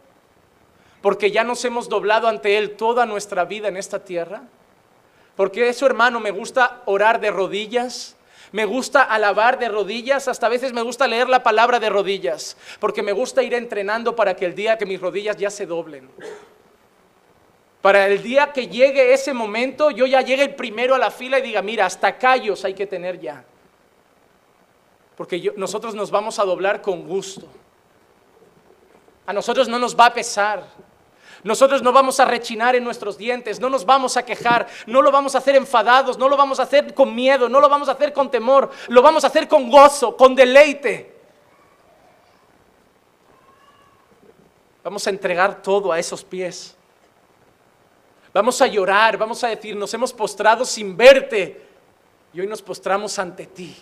[1.01, 4.43] porque ya nos hemos doblado ante Él toda nuestra vida en esta tierra.
[5.35, 8.15] Porque eso, hermano, me gusta orar de rodillas,
[8.51, 12.57] me gusta alabar de rodillas, hasta a veces me gusta leer la palabra de rodillas,
[12.79, 16.09] porque me gusta ir entrenando para que el día que mis rodillas ya se doblen.
[17.81, 21.39] Para el día que llegue ese momento, yo ya llegue el primero a la fila
[21.39, 23.45] y diga, mira, hasta callos hay que tener ya.
[25.15, 27.47] Porque nosotros nos vamos a doblar con gusto.
[29.25, 30.65] A nosotros no nos va a pesar.
[31.43, 35.11] Nosotros no vamos a rechinar en nuestros dientes, no nos vamos a quejar, no lo
[35.11, 37.93] vamos a hacer enfadados, no lo vamos a hacer con miedo, no lo vamos a
[37.93, 41.17] hacer con temor, lo vamos a hacer con gozo, con deleite.
[44.83, 46.75] Vamos a entregar todo a esos pies.
[48.33, 51.65] Vamos a llorar, vamos a decir, nos hemos postrado sin verte
[52.33, 53.75] y hoy nos postramos ante ti.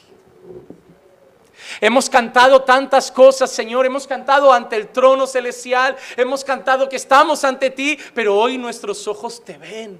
[1.81, 7.43] Hemos cantado tantas cosas, Señor, hemos cantado ante el trono celestial, hemos cantado que estamos
[7.43, 9.99] ante ti, pero hoy nuestros ojos te ven,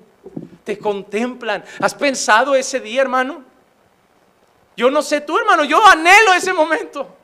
[0.64, 1.64] te contemplan.
[1.80, 3.44] ¿Has pensado ese día, hermano?
[4.76, 7.17] Yo no sé tú, hermano, yo anhelo ese momento.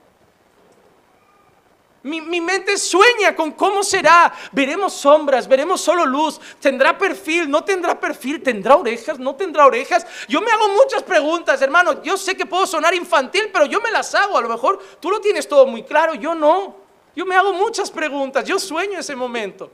[2.03, 4.33] Mi, mente sueña con cómo será.
[4.51, 6.39] Veremos sombras, veremos solo luz.
[6.59, 7.49] ¿Tendrá perfil?
[7.49, 8.43] ¿No tendrá perfil?
[8.43, 9.17] ¿Tendrá orejas?
[9.17, 10.05] ¿No tendrá orejas?
[10.27, 12.03] Yo me hago muchas preguntas, hermano.
[12.03, 14.37] Yo sé que puedo sonar infantil, pero yo me las hago.
[14.37, 16.75] A lo mejor tú lo tienes todo muy claro, yo no.
[17.15, 18.43] Yo me hago muchas preguntas.
[18.43, 19.71] Yo sueño ese momento.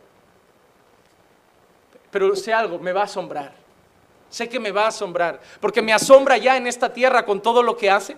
[2.11, 3.55] Pero sé algo, me va a asombrar.
[4.29, 5.41] Sé que me va a asombrar.
[5.59, 8.15] Porque me asombra ya en esta tierra con todo lo que hace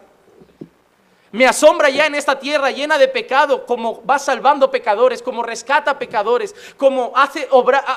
[1.32, 5.98] me asombra ya en esta tierra llena de pecado, como va salvando pecadores, como rescata
[5.98, 7.48] pecadores, como hace,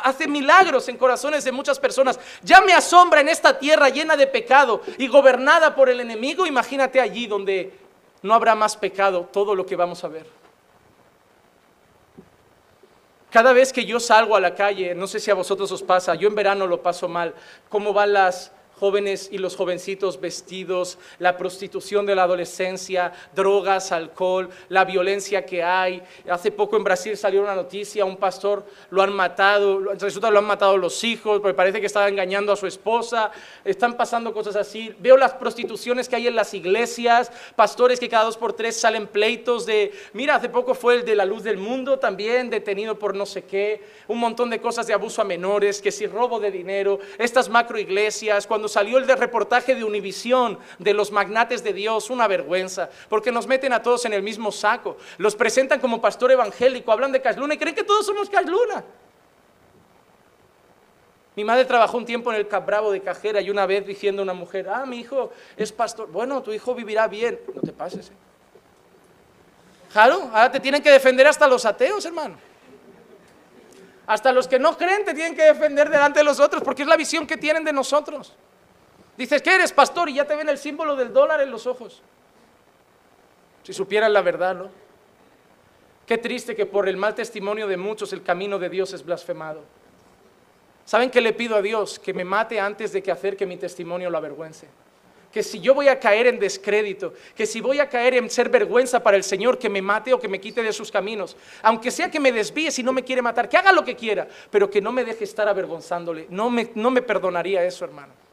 [0.04, 2.20] hace milagros en corazones de muchas personas.
[2.42, 6.46] Ya me asombra en esta tierra llena de pecado y gobernada por el enemigo.
[6.46, 7.76] Imagínate allí donde
[8.22, 10.26] no habrá más pecado, todo lo que vamos a ver.
[13.30, 16.14] Cada vez que yo salgo a la calle, no sé si a vosotros os pasa,
[16.14, 17.34] yo en verano lo paso mal,
[17.68, 18.52] cómo van las
[18.84, 25.62] jóvenes y los jovencitos vestidos, la prostitución de la adolescencia, drogas, alcohol, la violencia que
[25.62, 26.02] hay.
[26.28, 30.40] Hace poco en Brasil salió una noticia, un pastor lo han matado, resulta que lo
[30.40, 33.30] han matado los hijos, porque parece que estaba engañando a su esposa,
[33.64, 34.94] están pasando cosas así.
[34.98, 39.06] Veo las prostituciones que hay en las iglesias, pastores que cada dos por tres salen
[39.06, 43.14] pleitos de, mira, hace poco fue el de la luz del mundo también, detenido por
[43.14, 46.50] no sé qué, un montón de cosas de abuso a menores, que si robo de
[46.50, 51.72] dinero, estas macro iglesias, cuando salió el de reportaje de Univisión de los magnates de
[51.72, 56.00] Dios, una vergüenza, porque nos meten a todos en el mismo saco, los presentan como
[56.00, 58.84] pastor evangélico, hablan de Casluna y creen que todos somos Casluna.
[61.36, 64.24] Mi madre trabajó un tiempo en el Cabravo de cajera y una vez diciendo a
[64.24, 68.08] una mujer, ah, mi hijo es pastor, bueno, tu hijo vivirá bien, no te pases.
[68.08, 68.12] ¿eh?
[69.92, 72.36] Claro, ahora te tienen que defender hasta los ateos, hermano.
[74.06, 76.88] Hasta los que no creen te tienen que defender delante de los otros porque es
[76.88, 78.34] la visión que tienen de nosotros.
[79.16, 82.02] Dices que eres pastor y ya te ven el símbolo del dólar en los ojos.
[83.62, 84.70] Si supieran la verdad, ¿no?
[86.06, 89.62] Qué triste que por el mal testimonio de muchos el camino de Dios es blasfemado.
[90.84, 91.98] ¿Saben qué le pido a Dios?
[91.98, 94.68] Que me mate antes de que hacer que mi testimonio lo avergüence.
[95.32, 98.50] Que si yo voy a caer en descrédito, que si voy a caer en ser
[98.50, 101.36] vergüenza para el Señor, que me mate o que me quite de sus caminos.
[101.62, 104.28] Aunque sea que me desvíe si no me quiere matar, que haga lo que quiera,
[104.50, 106.26] pero que no me deje estar avergonzándole.
[106.28, 108.23] No me, no me perdonaría eso, hermano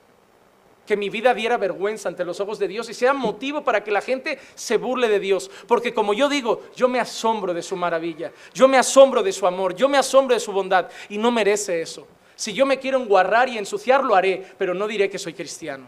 [0.91, 3.91] que mi vida diera vergüenza ante los ojos de Dios y sea motivo para que
[3.91, 5.49] la gente se burle de Dios.
[5.65, 9.47] Porque como yo digo, yo me asombro de su maravilla, yo me asombro de su
[9.47, 12.05] amor, yo me asombro de su bondad y no merece eso.
[12.35, 15.87] Si yo me quiero enguarrar y ensuciar, lo haré, pero no diré que soy cristiano,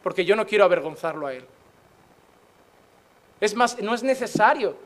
[0.00, 1.44] porque yo no quiero avergonzarlo a él.
[3.40, 4.76] Es más, no es necesario.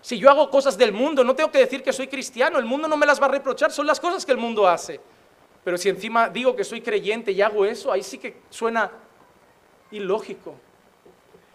[0.00, 2.88] Si yo hago cosas del mundo, no tengo que decir que soy cristiano, el mundo
[2.88, 4.98] no me las va a reprochar, son las cosas que el mundo hace.
[5.64, 8.90] Pero si encima digo que soy creyente y hago eso, ahí sí que suena
[9.90, 10.54] ilógico.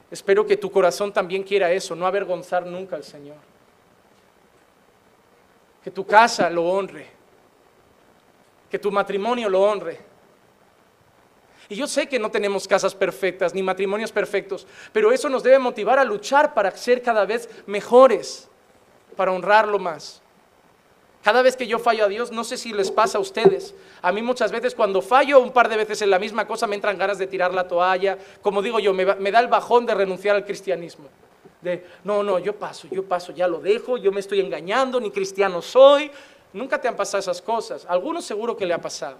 [0.10, 3.38] Espero que tu corazón también quiera eso, no avergonzar nunca al Señor.
[5.84, 7.08] Que tu casa lo honre.
[8.70, 10.00] Que tu matrimonio lo honre.
[11.70, 15.60] Y yo sé que no tenemos casas perfectas ni matrimonios perfectos, pero eso nos debe
[15.60, 18.50] motivar a luchar para ser cada vez mejores,
[19.16, 20.20] para honrarlo más.
[21.24, 23.76] Cada vez que yo fallo a Dios, no sé si les pasa a ustedes.
[24.02, 26.76] A mí muchas veces cuando fallo un par de veces en la misma cosa me
[26.76, 28.18] entran ganas de tirar la toalla.
[28.42, 31.08] Como digo yo, me, da el bajón de renunciar al cristianismo.
[31.62, 35.12] De, no, no, yo paso, yo paso, ya lo dejo, yo me estoy engañando, ni
[35.12, 36.10] cristiano soy.
[36.54, 37.86] Nunca te han pasado esas cosas.
[37.90, 39.18] algunos seguro que le ha pasado.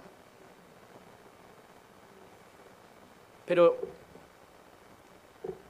[3.44, 3.76] Pero,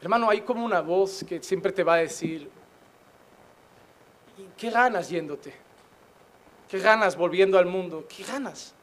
[0.01, 2.49] hermano, hay como una voz que siempre te va a decir,
[4.57, 5.70] ¿qué ganas yéndote?
[6.71, 8.07] ¿Qué ganas volviendo al mundo?
[8.09, 8.75] ¿Qué ganas?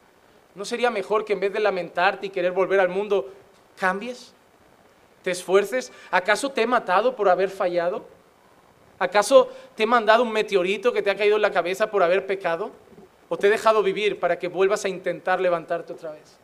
[0.54, 3.32] ¿No sería mejor que en vez de lamentarte y querer volver al mundo,
[3.78, 4.34] cambies?
[5.22, 5.90] ¿Te esfuerces?
[6.10, 8.06] ¿Acaso te he matado por haber fallado?
[8.98, 12.26] ¿Acaso te he mandado un meteorito que te ha caído en la cabeza por haber
[12.26, 12.72] pecado?
[13.30, 16.36] ¿O te he dejado vivir para que vuelvas a intentar levantarte otra vez?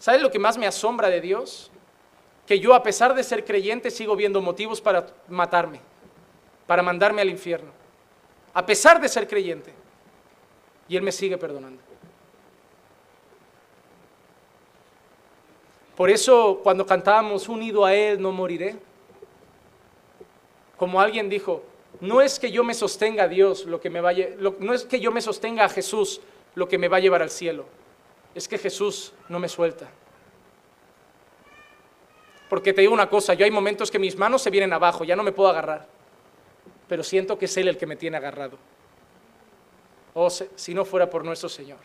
[0.00, 1.70] ¿Sabes lo que más me asombra de Dios?
[2.46, 5.80] Que yo, a pesar de ser creyente, sigo viendo motivos para matarme,
[6.66, 7.79] para mandarme al infierno
[8.54, 9.72] a pesar de ser creyente.
[10.88, 11.80] Y Él me sigue perdonando.
[15.96, 18.76] Por eso cuando cantábamos unido a Él no moriré,
[20.76, 21.62] como alguien dijo,
[22.00, 24.98] no es que yo me sostenga a Dios lo que me vaya, no es que
[24.98, 26.22] yo me sostenga a Jesús
[26.54, 27.66] lo que me va a llevar al cielo,
[28.34, 29.88] es que Jesús no me suelta.
[32.48, 35.14] Porque te digo una cosa, yo hay momentos que mis manos se vienen abajo, ya
[35.14, 35.99] no me puedo agarrar
[36.90, 38.58] pero siento que es Él el que me tiene agarrado.
[40.12, 41.78] Oh, si no fuera por nuestro Señor,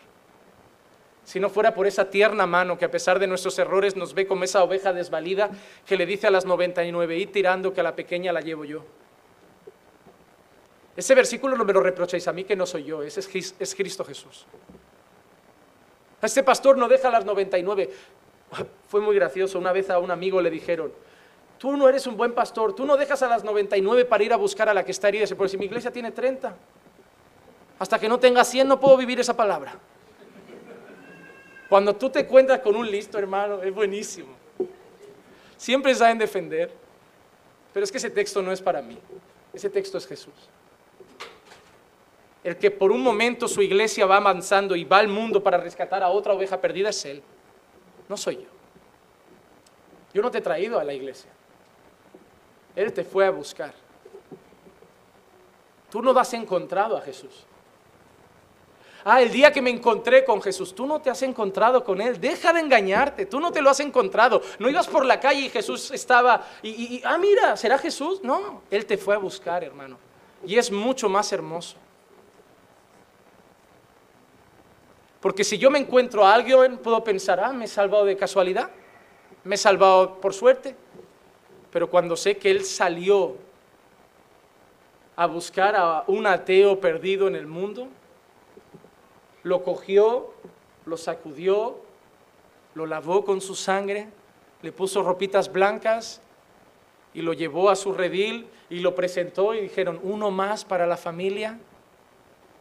[1.23, 4.25] si no fuera por esa tierna mano que a pesar de nuestros errores nos ve
[4.25, 5.51] como esa oveja desvalida
[5.85, 8.83] que le dice a las 99, y tirando que a la pequeña la llevo yo.
[10.97, 14.47] Ese versículo no me lo reprochéis a mí que no soy yo, es Cristo Jesús.
[16.19, 17.91] Este pastor no deja a las 99.
[18.87, 20.91] Fue muy gracioso, una vez a un amigo le dijeron,
[21.57, 24.35] Tú no eres un buen pastor, tú no dejas a las 99 para ir a
[24.35, 25.25] buscar a la que está herida.
[25.35, 26.55] Porque si mi iglesia tiene 30,
[27.79, 29.73] hasta que no tenga 100 no puedo vivir esa palabra.
[31.69, 34.29] Cuando tú te encuentras con un listo, hermano, es buenísimo.
[35.57, 36.71] Siempre saben defender,
[37.73, 38.99] pero es que ese texto no es para mí.
[39.53, 40.33] Ese texto es Jesús.
[42.43, 46.03] El que por un momento su iglesia va avanzando y va al mundo para rescatar
[46.03, 47.23] a otra oveja perdida es Él.
[48.07, 48.49] No soy yo.
[50.13, 51.31] Yo no te he traído a la iglesia.
[52.75, 53.73] Él te fue a buscar.
[55.89, 57.45] Tú no has encontrado a Jesús.
[59.07, 62.19] Ah, el día que me encontré con Jesús, tú no te has encontrado con Él.
[62.19, 64.41] Deja de engañarte, tú no te lo has encontrado.
[64.57, 68.21] No ibas por la calle y Jesús estaba, y, ah, mira, ¿será Jesús?
[68.23, 69.99] No, Él te fue a buscar, hermano.
[70.43, 71.77] Y es mucho más hermoso.
[75.21, 78.71] Porque si yo me encuentro a alguien, puedo pensar, ah, me he salvado de casualidad,
[79.43, 80.75] me he salvado por suerte,
[81.75, 83.35] pero cuando sé que Él salió
[85.17, 87.89] a buscar a un ateo perdido en el mundo,
[89.43, 90.33] lo cogió,
[90.85, 91.75] lo sacudió,
[92.75, 94.07] lo lavó con su sangre,
[94.61, 96.21] le puso ropitas blancas
[97.13, 100.95] y lo llevó a su redil y lo presentó y dijeron, uno más para la
[100.95, 101.59] familia,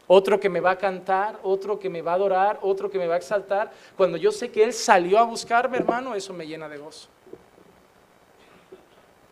[0.09, 3.07] otro que me va a cantar, otro que me va a adorar, otro que me
[3.07, 3.71] va a exaltar.
[3.97, 7.14] Cuando yo sé que Él salió a buscarme, hermano, eso me llena de gozo.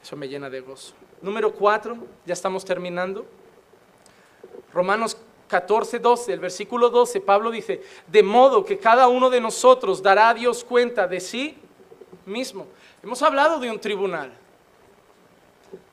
[0.03, 0.95] Eso me llena de gozo.
[1.21, 1.97] Número cuatro,
[2.27, 3.25] ya estamos terminando.
[4.73, 5.17] Romanos
[5.49, 10.31] 14, 12, el versículo 12, Pablo dice, de modo que cada uno de nosotros dará
[10.31, 11.59] a Dios cuenta de sí
[12.25, 12.67] mismo.
[13.03, 14.33] Hemos hablado de un tribunal,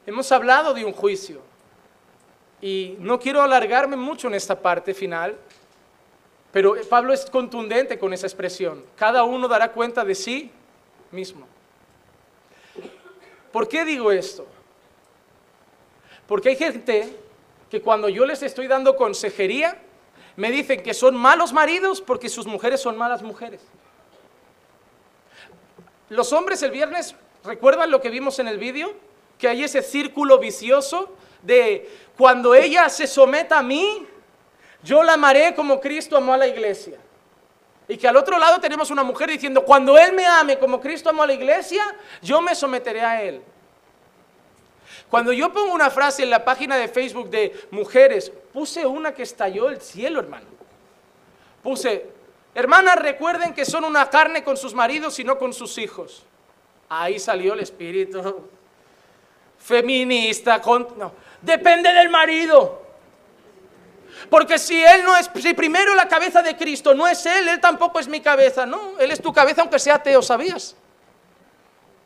[0.05, 1.41] hemos hablado de un juicio,
[2.61, 5.37] y no quiero alargarme mucho en esta parte final,
[6.51, 10.51] pero Pablo es contundente con esa expresión, cada uno dará cuenta de sí
[11.11, 11.45] mismo.
[13.51, 14.45] ¿Por qué digo esto?
[16.27, 17.15] Porque hay gente
[17.69, 19.79] que cuando yo les estoy dando consejería,
[20.35, 23.61] me dicen que son malos maridos porque sus mujeres son malas mujeres.
[26.09, 28.93] Los hombres el viernes, ¿recuerdan lo que vimos en el vídeo?
[29.37, 34.05] Que hay ese círculo vicioso de cuando ella se someta a mí,
[34.83, 36.97] yo la amaré como Cristo amó a la iglesia.
[37.89, 41.09] Y que al otro lado tenemos una mujer diciendo, cuando Él me ame como Cristo
[41.09, 41.83] amó a la iglesia,
[42.21, 43.41] yo me someteré a Él.
[45.09, 49.23] Cuando yo pongo una frase en la página de Facebook de mujeres, puse una que
[49.23, 50.45] estalló el cielo, hermano.
[51.63, 52.05] Puse,
[52.53, 56.23] hermanas, recuerden que son una carne con sus maridos y no con sus hijos.
[56.89, 58.49] Ahí salió el espíritu
[59.57, 60.61] feminista.
[60.61, 61.11] Con, no,
[61.41, 62.88] depende del marido.
[64.29, 67.59] Porque si él no es, si primero la cabeza de Cristo no es él, él
[67.59, 68.65] tampoco es mi cabeza.
[68.65, 70.75] No, él es tu cabeza aunque sea ateo, ¿sabías?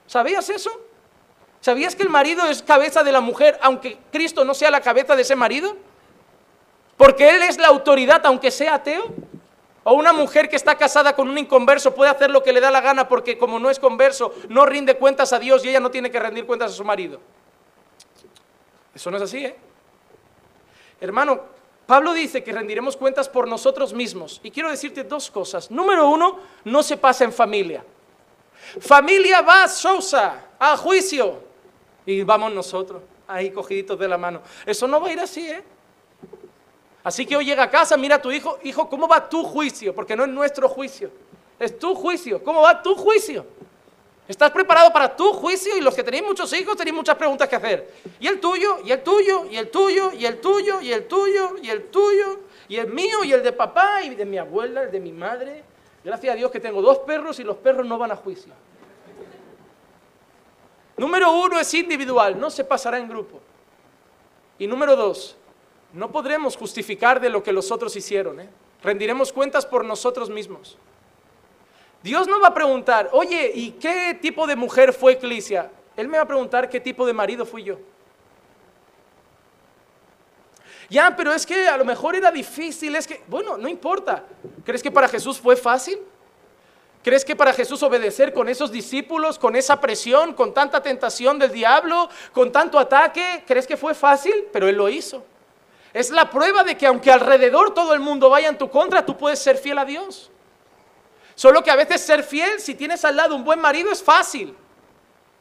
[0.07, 0.71] ¿Sabías eso?
[1.61, 5.15] ¿Sabías que el marido es cabeza de la mujer aunque Cristo no sea la cabeza
[5.15, 5.77] de ese marido?
[6.97, 9.13] Porque Él es la autoridad aunque sea ateo.
[9.85, 12.71] O una mujer que está casada con un inconverso puede hacer lo que le da
[12.71, 15.91] la gana porque como no es converso, no rinde cuentas a Dios y ella no
[15.91, 17.19] tiene que rendir cuentas a su marido.
[18.95, 19.55] Eso no es así, ¿eh?
[21.01, 21.41] Hermano,
[21.85, 24.39] Pablo dice que rendiremos cuentas por nosotros mismos.
[24.43, 25.69] Y quiero decirte dos cosas.
[25.69, 27.83] Número uno, no se pasa en familia.
[28.79, 31.43] Familia va Sousa a juicio
[32.05, 34.41] y vamos nosotros ahí cogiditos de la mano.
[34.65, 35.63] Eso no va a ir así, ¿eh?
[37.03, 39.93] Así que hoy llega a casa, mira a tu hijo, hijo, ¿cómo va tu juicio?
[39.93, 41.11] Porque no es nuestro juicio,
[41.59, 42.41] es tu juicio.
[42.41, 43.45] ¿Cómo va tu juicio?
[44.27, 45.75] ¿Estás preparado para tu juicio?
[45.77, 47.93] Y los que tenéis muchos hijos tenéis muchas preguntas que hacer.
[48.19, 51.55] Y el tuyo, y el tuyo, y el tuyo, y el tuyo, y el tuyo,
[51.61, 54.91] y el tuyo, y el mío, y el de papá, y de mi abuela, el
[54.91, 55.63] de mi madre.
[56.03, 58.53] Gracias a Dios que tengo dos perros y los perros no van a juicio.
[60.95, 63.41] Número uno es individual, no se pasará en grupo.
[64.59, 65.35] Y número dos,
[65.91, 68.39] no podremos justificar de lo que los otros hicieron.
[68.39, 68.49] ¿eh?
[68.83, 70.77] Rendiremos cuentas por nosotros mismos.
[72.03, 75.71] Dios no va a preguntar, oye, ¿y qué tipo de mujer fue Eclesia?
[75.95, 77.79] Él me va a preguntar qué tipo de marido fui yo.
[80.89, 84.25] Ya, pero es que a lo mejor era difícil, es que, bueno, no importa.
[84.65, 85.97] ¿Crees que para Jesús fue fácil?
[87.01, 91.51] ¿Crees que para Jesús obedecer con esos discípulos, con esa presión, con tanta tentación del
[91.51, 94.47] diablo, con tanto ataque, crees que fue fácil?
[94.51, 95.23] Pero Él lo hizo.
[95.93, 99.17] Es la prueba de que aunque alrededor todo el mundo vaya en tu contra, tú
[99.17, 100.31] puedes ser fiel a Dios.
[101.43, 104.55] Solo que a veces ser fiel, si tienes al lado un buen marido, es fácil.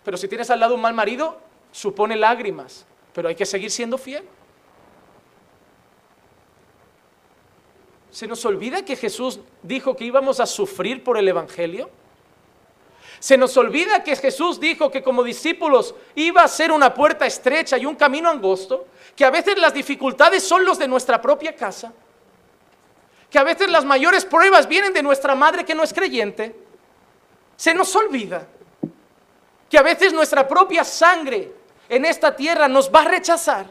[0.02, 1.40] Pero si tienes al lado un mal marido,
[1.70, 2.84] supone lágrimas.
[3.12, 4.24] Pero hay que seguir siendo fiel.
[8.10, 11.88] ¿Se nos olvida que Jesús dijo que íbamos a sufrir por el Evangelio?
[13.20, 17.78] Se nos olvida que Jesús dijo que como discípulos iba a ser una puerta estrecha
[17.78, 21.92] y un camino angosto, que a veces las dificultades son los de nuestra propia casa,
[23.32, 26.54] que a veces las mayores pruebas vienen de nuestra madre que no es creyente.
[27.56, 28.46] Se nos olvida
[29.70, 31.50] que a veces nuestra propia sangre
[31.88, 33.66] en esta tierra nos va a rechazar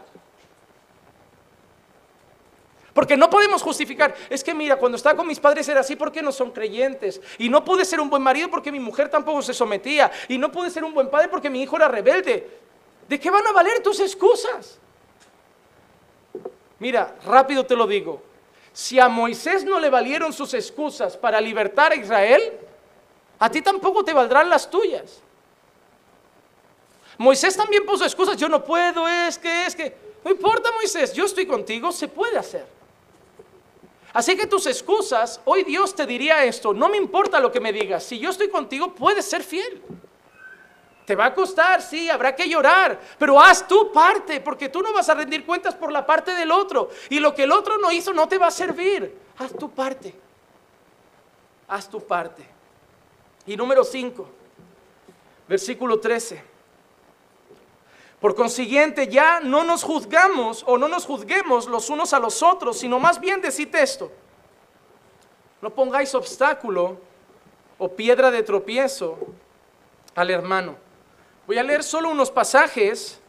[2.93, 6.21] porque no podemos justificar, es que mira, cuando estaba con mis padres era así porque
[6.21, 7.21] no son creyentes.
[7.37, 10.11] Y no pude ser un buen marido porque mi mujer tampoco se sometía.
[10.27, 12.49] Y no pude ser un buen padre porque mi hijo era rebelde.
[13.07, 14.77] ¿De qué van a valer tus excusas?
[16.79, 18.30] Mira, rápido te lo digo.
[18.73, 22.41] Si a Moisés no le valieron sus excusas para libertar a Israel,
[23.39, 25.21] a ti tampoco te valdrán las tuyas.
[27.17, 31.25] Moisés también puso excusas, yo no puedo, es que, es que, no importa Moisés, yo
[31.25, 32.65] estoy contigo, se puede hacer.
[34.13, 37.71] Así que tus excusas, hoy Dios te diría esto, no me importa lo que me
[37.71, 39.81] digas, si yo estoy contigo puedes ser fiel.
[41.05, 44.93] Te va a costar, sí, habrá que llorar, pero haz tu parte, porque tú no
[44.93, 46.89] vas a rendir cuentas por la parte del otro.
[47.09, 49.17] Y lo que el otro no hizo no te va a servir.
[49.37, 50.13] Haz tu parte.
[51.67, 52.47] Haz tu parte.
[53.45, 54.27] Y número 5,
[55.47, 56.51] versículo 13.
[58.19, 62.77] Por consiguiente, ya no nos juzgamos o no nos juzguemos los unos a los otros,
[62.77, 64.11] sino más bien decid esto.
[65.59, 66.97] No pongáis obstáculo
[67.79, 69.17] o piedra de tropiezo
[70.13, 70.75] al hermano.
[71.51, 73.19] Voy a leer solo unos pasajes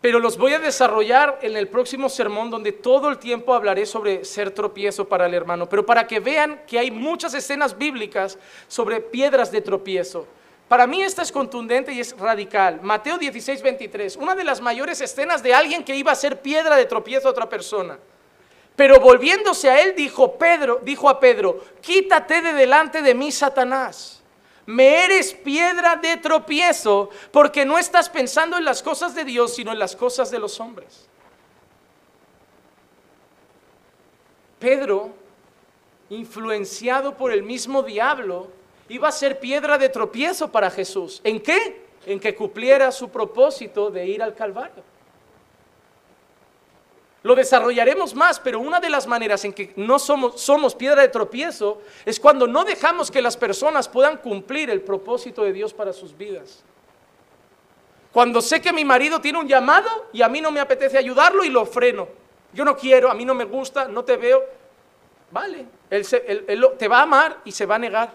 [0.00, 4.24] pero los voy a desarrollar en el próximo sermón donde todo el tiempo hablaré sobre
[4.24, 9.00] ser tropiezo para el hermano, pero para que vean que hay muchas escenas bíblicas sobre
[9.00, 10.28] piedras de tropiezo.
[10.68, 12.78] Para mí esta es contundente y es radical.
[12.80, 16.76] Mateo 16, 23, una de las mayores escenas de alguien que iba a ser piedra
[16.76, 17.98] de tropiezo a otra persona.
[18.76, 24.13] Pero volviéndose a él dijo Pedro, dijo a Pedro, quítate de delante de mí, Satanás.
[24.66, 29.72] Me eres piedra de tropiezo porque no estás pensando en las cosas de Dios, sino
[29.72, 31.06] en las cosas de los hombres.
[34.58, 35.10] Pedro,
[36.08, 38.48] influenciado por el mismo diablo,
[38.88, 41.20] iba a ser piedra de tropiezo para Jesús.
[41.24, 41.84] ¿En qué?
[42.06, 44.93] En que cumpliera su propósito de ir al Calvario.
[47.24, 51.80] Lo desarrollaremos más, pero una de las maneras en que no somos, piedra de tropiezo
[52.04, 56.14] es cuando no dejamos que las personas puedan cumplir el propósito de Dios para sus
[56.14, 56.62] vidas.
[58.12, 61.42] Cuando sé que mi marido tiene un llamado y a mí no me apetece ayudarlo
[61.44, 62.08] y lo freno.
[62.52, 64.44] Yo no quiero, a mí no me gusta, no te veo.
[65.30, 66.06] Vale, él
[66.78, 68.12] te va a amar y se va a negar.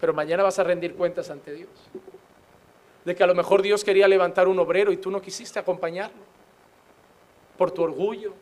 [0.00, 1.70] Pero mañana vas a rendir cuentas ante Dios.
[3.04, 6.35] De que a lo mejor Dios quería levantar un obrero y tú no quisiste acompañarlo
[7.56, 8.32] por tu orgullo.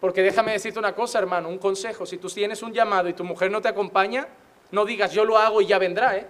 [0.00, 2.04] Porque déjame decirte una cosa, hermano, un consejo.
[2.04, 4.26] Si tú tienes un llamado y tu mujer no te acompaña,
[4.72, 6.26] no digas yo lo hago y ya vendrá, ¿eh?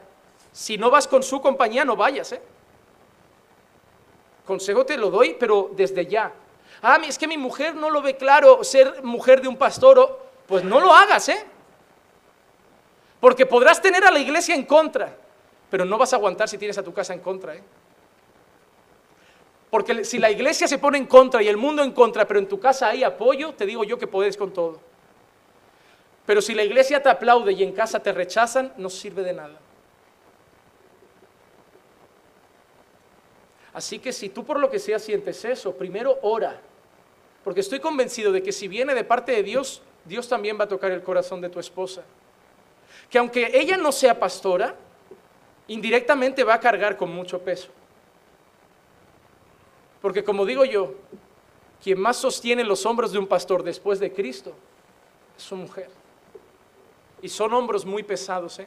[0.52, 2.42] Si no vas con su compañía, no vayas, ¿eh?
[4.44, 6.32] Consejo te lo doy, pero desde ya.
[6.82, 10.20] Ah, es que mi mujer no lo ve claro ser mujer de un pastor.
[10.46, 11.46] Pues no lo hagas, ¿eh?
[13.20, 15.16] Porque podrás tener a la iglesia en contra,
[15.70, 17.62] pero no vas a aguantar si tienes a tu casa en contra, ¿eh?
[19.72, 22.46] Porque si la iglesia se pone en contra y el mundo en contra, pero en
[22.46, 24.78] tu casa hay apoyo, te digo yo que puedes con todo.
[26.26, 29.58] Pero si la iglesia te aplaude y en casa te rechazan, no sirve de nada.
[33.72, 36.60] Así que si tú por lo que sea sientes eso, primero ora.
[37.42, 40.68] Porque estoy convencido de que si viene de parte de Dios, Dios también va a
[40.68, 42.02] tocar el corazón de tu esposa.
[43.08, 44.74] Que aunque ella no sea pastora,
[45.68, 47.70] indirectamente va a cargar con mucho peso.
[50.02, 50.94] Porque como digo yo,
[51.82, 54.52] quien más sostiene los hombros de un pastor después de Cristo
[55.36, 55.88] es su mujer.
[57.22, 58.66] Y son hombros muy pesados, ¿eh?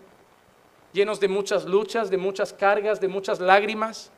[0.93, 4.09] llenos de muchas luchas, de muchas cargas, de muchas lágrimas.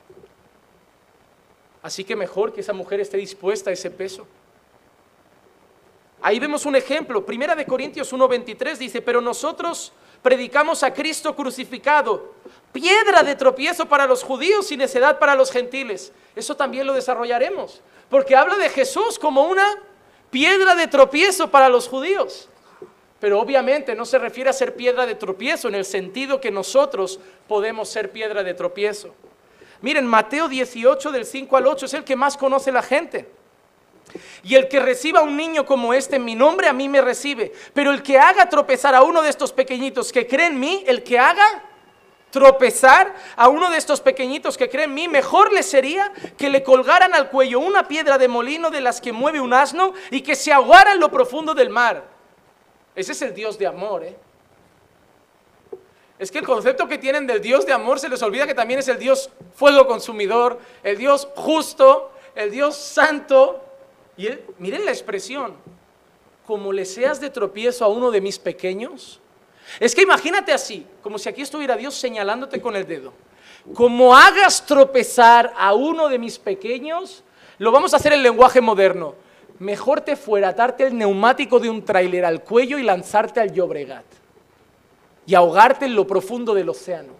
[1.81, 4.27] Así que mejor que esa mujer esté dispuesta a ese peso.
[6.21, 7.25] Ahí vemos un ejemplo.
[7.25, 9.91] Primera de Corintios 1:23 dice, pero nosotros
[10.21, 12.33] predicamos a Cristo crucificado,
[12.71, 16.11] piedra de tropiezo para los judíos y necedad para los gentiles.
[16.35, 19.65] Eso también lo desarrollaremos, porque habla de Jesús como una
[20.29, 22.49] piedra de tropiezo para los judíos.
[23.19, 27.19] Pero obviamente no se refiere a ser piedra de tropiezo en el sentido que nosotros
[27.47, 29.15] podemos ser piedra de tropiezo.
[29.81, 33.29] Miren, Mateo 18 del 5 al 8 es el que más conoce la gente.
[34.43, 37.01] Y el que reciba a un niño como este en mi nombre, a mí me
[37.01, 37.51] recibe.
[37.73, 41.03] Pero el que haga tropezar a uno de estos pequeñitos que cree en mí, el
[41.03, 41.63] que haga
[42.29, 46.63] tropezar a uno de estos pequeñitos que creen en mí, mejor le sería que le
[46.63, 50.35] colgaran al cuello una piedra de molino de las que mueve un asno y que
[50.35, 52.03] se ahogara en lo profundo del mar.
[52.95, 54.17] Ese es el Dios de amor, ¿eh?
[56.19, 58.79] Es que el concepto que tienen del Dios de amor se les olvida que también
[58.79, 63.63] es el Dios fuego consumidor, el Dios justo, el Dios santo.
[64.17, 65.53] Y miren la expresión,
[66.47, 69.21] como le seas de tropiezo a uno de mis pequeños,
[69.79, 73.13] es que imagínate así, como si aquí estuviera Dios señalándote con el dedo.
[73.73, 77.23] Como hagas tropezar a uno de mis pequeños,
[77.57, 79.15] lo vamos a hacer en lenguaje moderno.
[79.59, 84.05] Mejor te fuera atarte el neumático de un tráiler al cuello y lanzarte al Llobregat.
[85.25, 87.13] Y ahogarte en lo profundo del océano.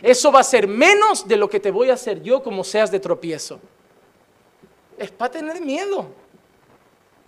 [0.00, 2.90] Eso va a ser menos de lo que te voy a hacer yo como seas
[2.90, 3.60] de tropiezo.
[4.96, 6.06] Es para tener miedo.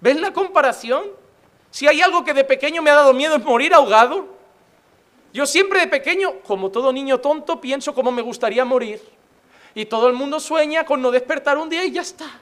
[0.01, 1.05] ¿Ves la comparación?
[1.71, 4.36] Si hay algo que de pequeño me ha dado miedo es morir ahogado.
[5.37, 9.03] Yo siempre de pequeño, como todo niño tonto, pienso cómo me gustaría morir.
[9.75, 12.41] Y todo el mundo sueña con no despertar un día y ya está.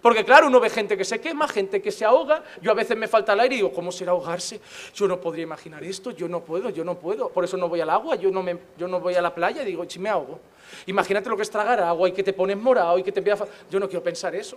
[0.00, 2.44] Porque claro, uno ve gente que se quema, gente que se ahoga.
[2.62, 4.60] Yo a veces me falta el aire y digo, ¿cómo será ahogarse?
[4.94, 7.30] Yo no podría imaginar esto, yo no puedo, yo no puedo.
[7.30, 9.62] Por eso no voy al agua, yo no, me, yo no voy a la playa
[9.62, 10.38] y digo, si me ahogo.
[10.86, 13.44] Imagínate lo que es tragar agua y que te pones morado y que te empieza...
[13.68, 14.56] Yo no quiero pensar eso.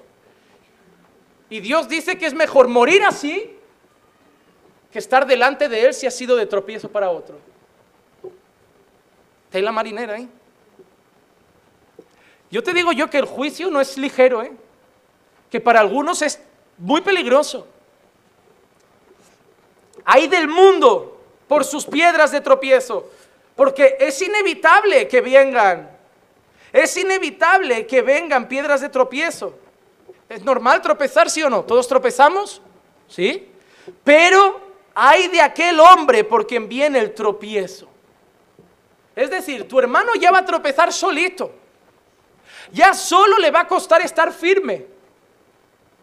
[1.50, 3.58] Y Dios dice que es mejor morir así
[4.92, 7.39] que estar delante de Él si ha sido de tropiezo para otro.
[9.46, 10.28] Está en la marinera, ¿eh?
[12.50, 14.52] Yo te digo yo que el juicio no es ligero, ¿eh?
[15.50, 16.42] Que para algunos es
[16.78, 17.68] muy peligroso.
[20.04, 23.10] Hay del mundo por sus piedras de tropiezo,
[23.56, 25.89] porque es inevitable que vengan.
[26.74, 29.54] Es inevitable que vengan piedras de tropiezo.
[30.28, 31.64] ¿Es normal tropezar, sí o no?
[31.64, 32.62] ¿Todos tropezamos?
[33.08, 33.50] ¿Sí?
[34.04, 37.88] Pero hay de aquel hombre por quien viene el tropiezo.
[39.16, 41.54] Es decir, tu hermano ya va a tropezar solito.
[42.72, 44.86] Ya solo le va a costar estar firme.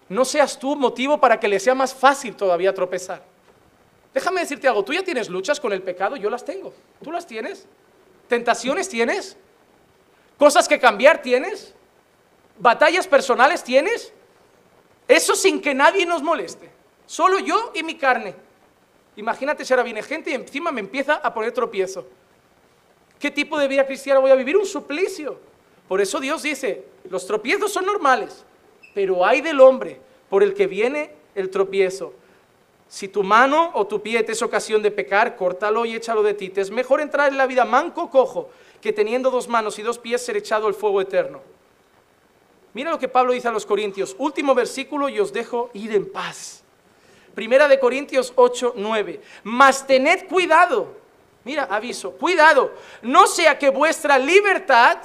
[0.08, 3.22] No seas tú motivo para que le sea más fácil todavía tropezar.
[4.14, 6.72] Déjame decirte algo, tú ya tienes luchas con el pecado, yo las tengo.
[7.02, 7.66] ¿Tú las tienes?
[8.26, 9.36] ¿Tentaciones tienes?
[10.38, 11.74] ¿Cosas que cambiar tienes?
[12.58, 14.12] ¿Batallas personales tienes?
[15.06, 16.70] Eso sin que nadie nos moleste.
[17.06, 18.34] Solo yo y mi carne.
[19.18, 22.06] Imagínate si ahora viene gente y encima me empieza a poner tropiezo.
[23.18, 24.56] ¿Qué tipo de vida cristiana voy a vivir?
[24.56, 25.40] Un suplicio.
[25.88, 28.44] Por eso Dios dice, los tropiezos son normales,
[28.94, 30.00] pero hay del hombre
[30.30, 32.14] por el que viene el tropiezo.
[32.86, 36.34] Si tu mano o tu pie te es ocasión de pecar, córtalo y échalo de
[36.34, 36.50] ti.
[36.50, 38.50] Te es mejor entrar en la vida manco cojo
[38.80, 41.40] que teniendo dos manos y dos pies ser echado al fuego eterno.
[42.72, 44.14] Mira lo que Pablo dice a los Corintios.
[44.16, 46.62] Último versículo y os dejo ir en paz.
[47.38, 49.20] Primera de Corintios 8, 9.
[49.44, 50.96] Mas tened cuidado.
[51.44, 52.74] Mira, aviso, cuidado.
[53.00, 54.98] No sea que vuestra libertad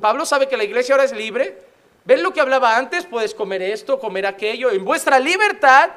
[0.00, 1.56] Pablo sabe que la iglesia ahora es libre.
[2.04, 3.06] ¿Ven lo que hablaba antes?
[3.06, 4.72] Puedes comer esto, comer aquello.
[4.72, 5.90] En vuestra libertad,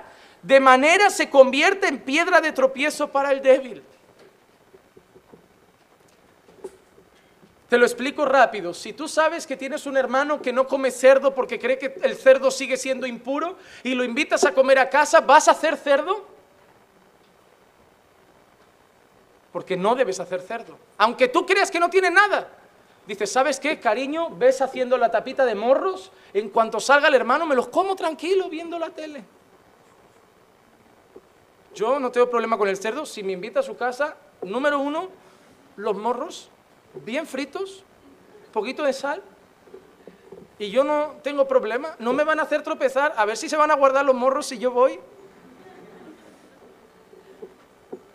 [0.44, 3.82] de manera se convierte en piedra de tropiezo para el débil.
[7.72, 8.74] Te lo explico rápido.
[8.74, 12.18] Si tú sabes que tienes un hermano que no come cerdo porque cree que el
[12.18, 16.26] cerdo sigue siendo impuro y lo invitas a comer a casa, ¿vas a hacer cerdo?
[19.54, 20.78] Porque no debes hacer cerdo.
[20.98, 22.50] Aunque tú creas que no tiene nada.
[23.08, 24.32] Dice, ¿sabes qué, cariño?
[24.32, 26.12] Ves haciendo la tapita de morros.
[26.34, 29.24] En cuanto salga el hermano, me los como tranquilo viendo la tele.
[31.74, 33.06] Yo no tengo problema con el cerdo.
[33.06, 35.08] Si me invita a su casa, número uno,
[35.78, 36.52] los morros,
[36.96, 37.84] bien fritos,
[38.52, 39.22] poquito de sal.
[40.60, 41.96] Y yo no tengo problema.
[41.98, 43.14] No me van a hacer tropezar.
[43.18, 45.00] A ver si se van a guardar los morros si yo voy.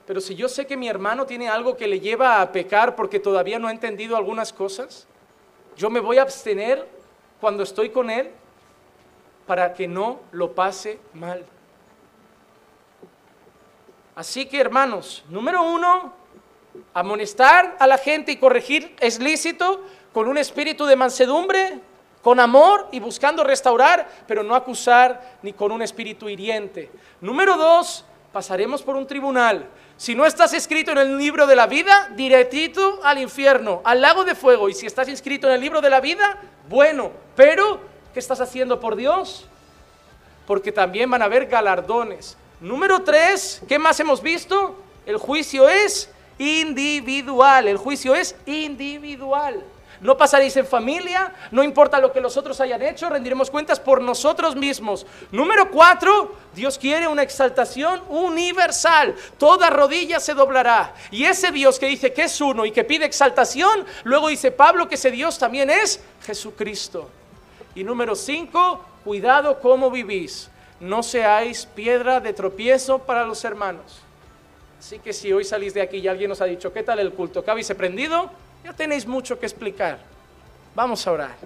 [0.07, 3.19] Pero si yo sé que mi hermano tiene algo que le lleva a pecar porque
[3.19, 5.09] todavía no ha entendido algunas cosas,
[5.77, 6.87] yo me voy a abstener
[7.41, 8.31] cuando estoy con él
[9.47, 11.45] para que no lo pase mal.
[14.15, 16.13] Así que hermanos, número uno,
[16.95, 21.81] amonestar a la gente y corregir es lícito con un espíritu de mansedumbre,
[22.23, 26.91] con amor y buscando restaurar, pero no acusar ni con un espíritu hiriente.
[27.21, 31.67] Número dos, pasaremos por un tribunal si no estás escrito en el libro de la
[31.67, 34.69] vida, directito al infierno, al lago de fuego.
[34.69, 37.81] Y si estás inscrito en el libro de la vida, bueno, pero
[38.13, 39.47] ¿qué estás haciendo por Dios?
[40.47, 42.37] Porque también van a haber galardones.
[42.61, 44.77] Número tres, ¿qué más hemos visto?
[45.07, 49.63] El juicio es individual, el juicio es individual.
[50.01, 54.03] No pasaréis en familia, no importa lo que los otros hayan hecho, rendiremos cuentas por
[54.03, 55.07] nosotros mismos.
[55.31, 59.15] Número cuatro, Dios quiere una exaltación universal.
[59.39, 60.95] Toda rodilla se doblará.
[61.11, 64.89] Y ese Dios que dice que es uno y que pide exaltación, luego dice Pablo
[64.89, 67.09] que ese Dios también es Jesucristo.
[67.75, 70.51] Y número cinco, cuidado cómo vivís.
[70.79, 74.06] No seáis piedra de tropiezo para los hermanos.
[74.79, 77.13] Así que si hoy salís de aquí y alguien nos ha dicho, ¿qué tal el
[77.13, 77.45] culto?
[77.45, 78.31] ¿Qué habéis aprendido?
[78.65, 79.99] Ya tenéis mucho que explicar.
[80.75, 81.37] Vamos a orar.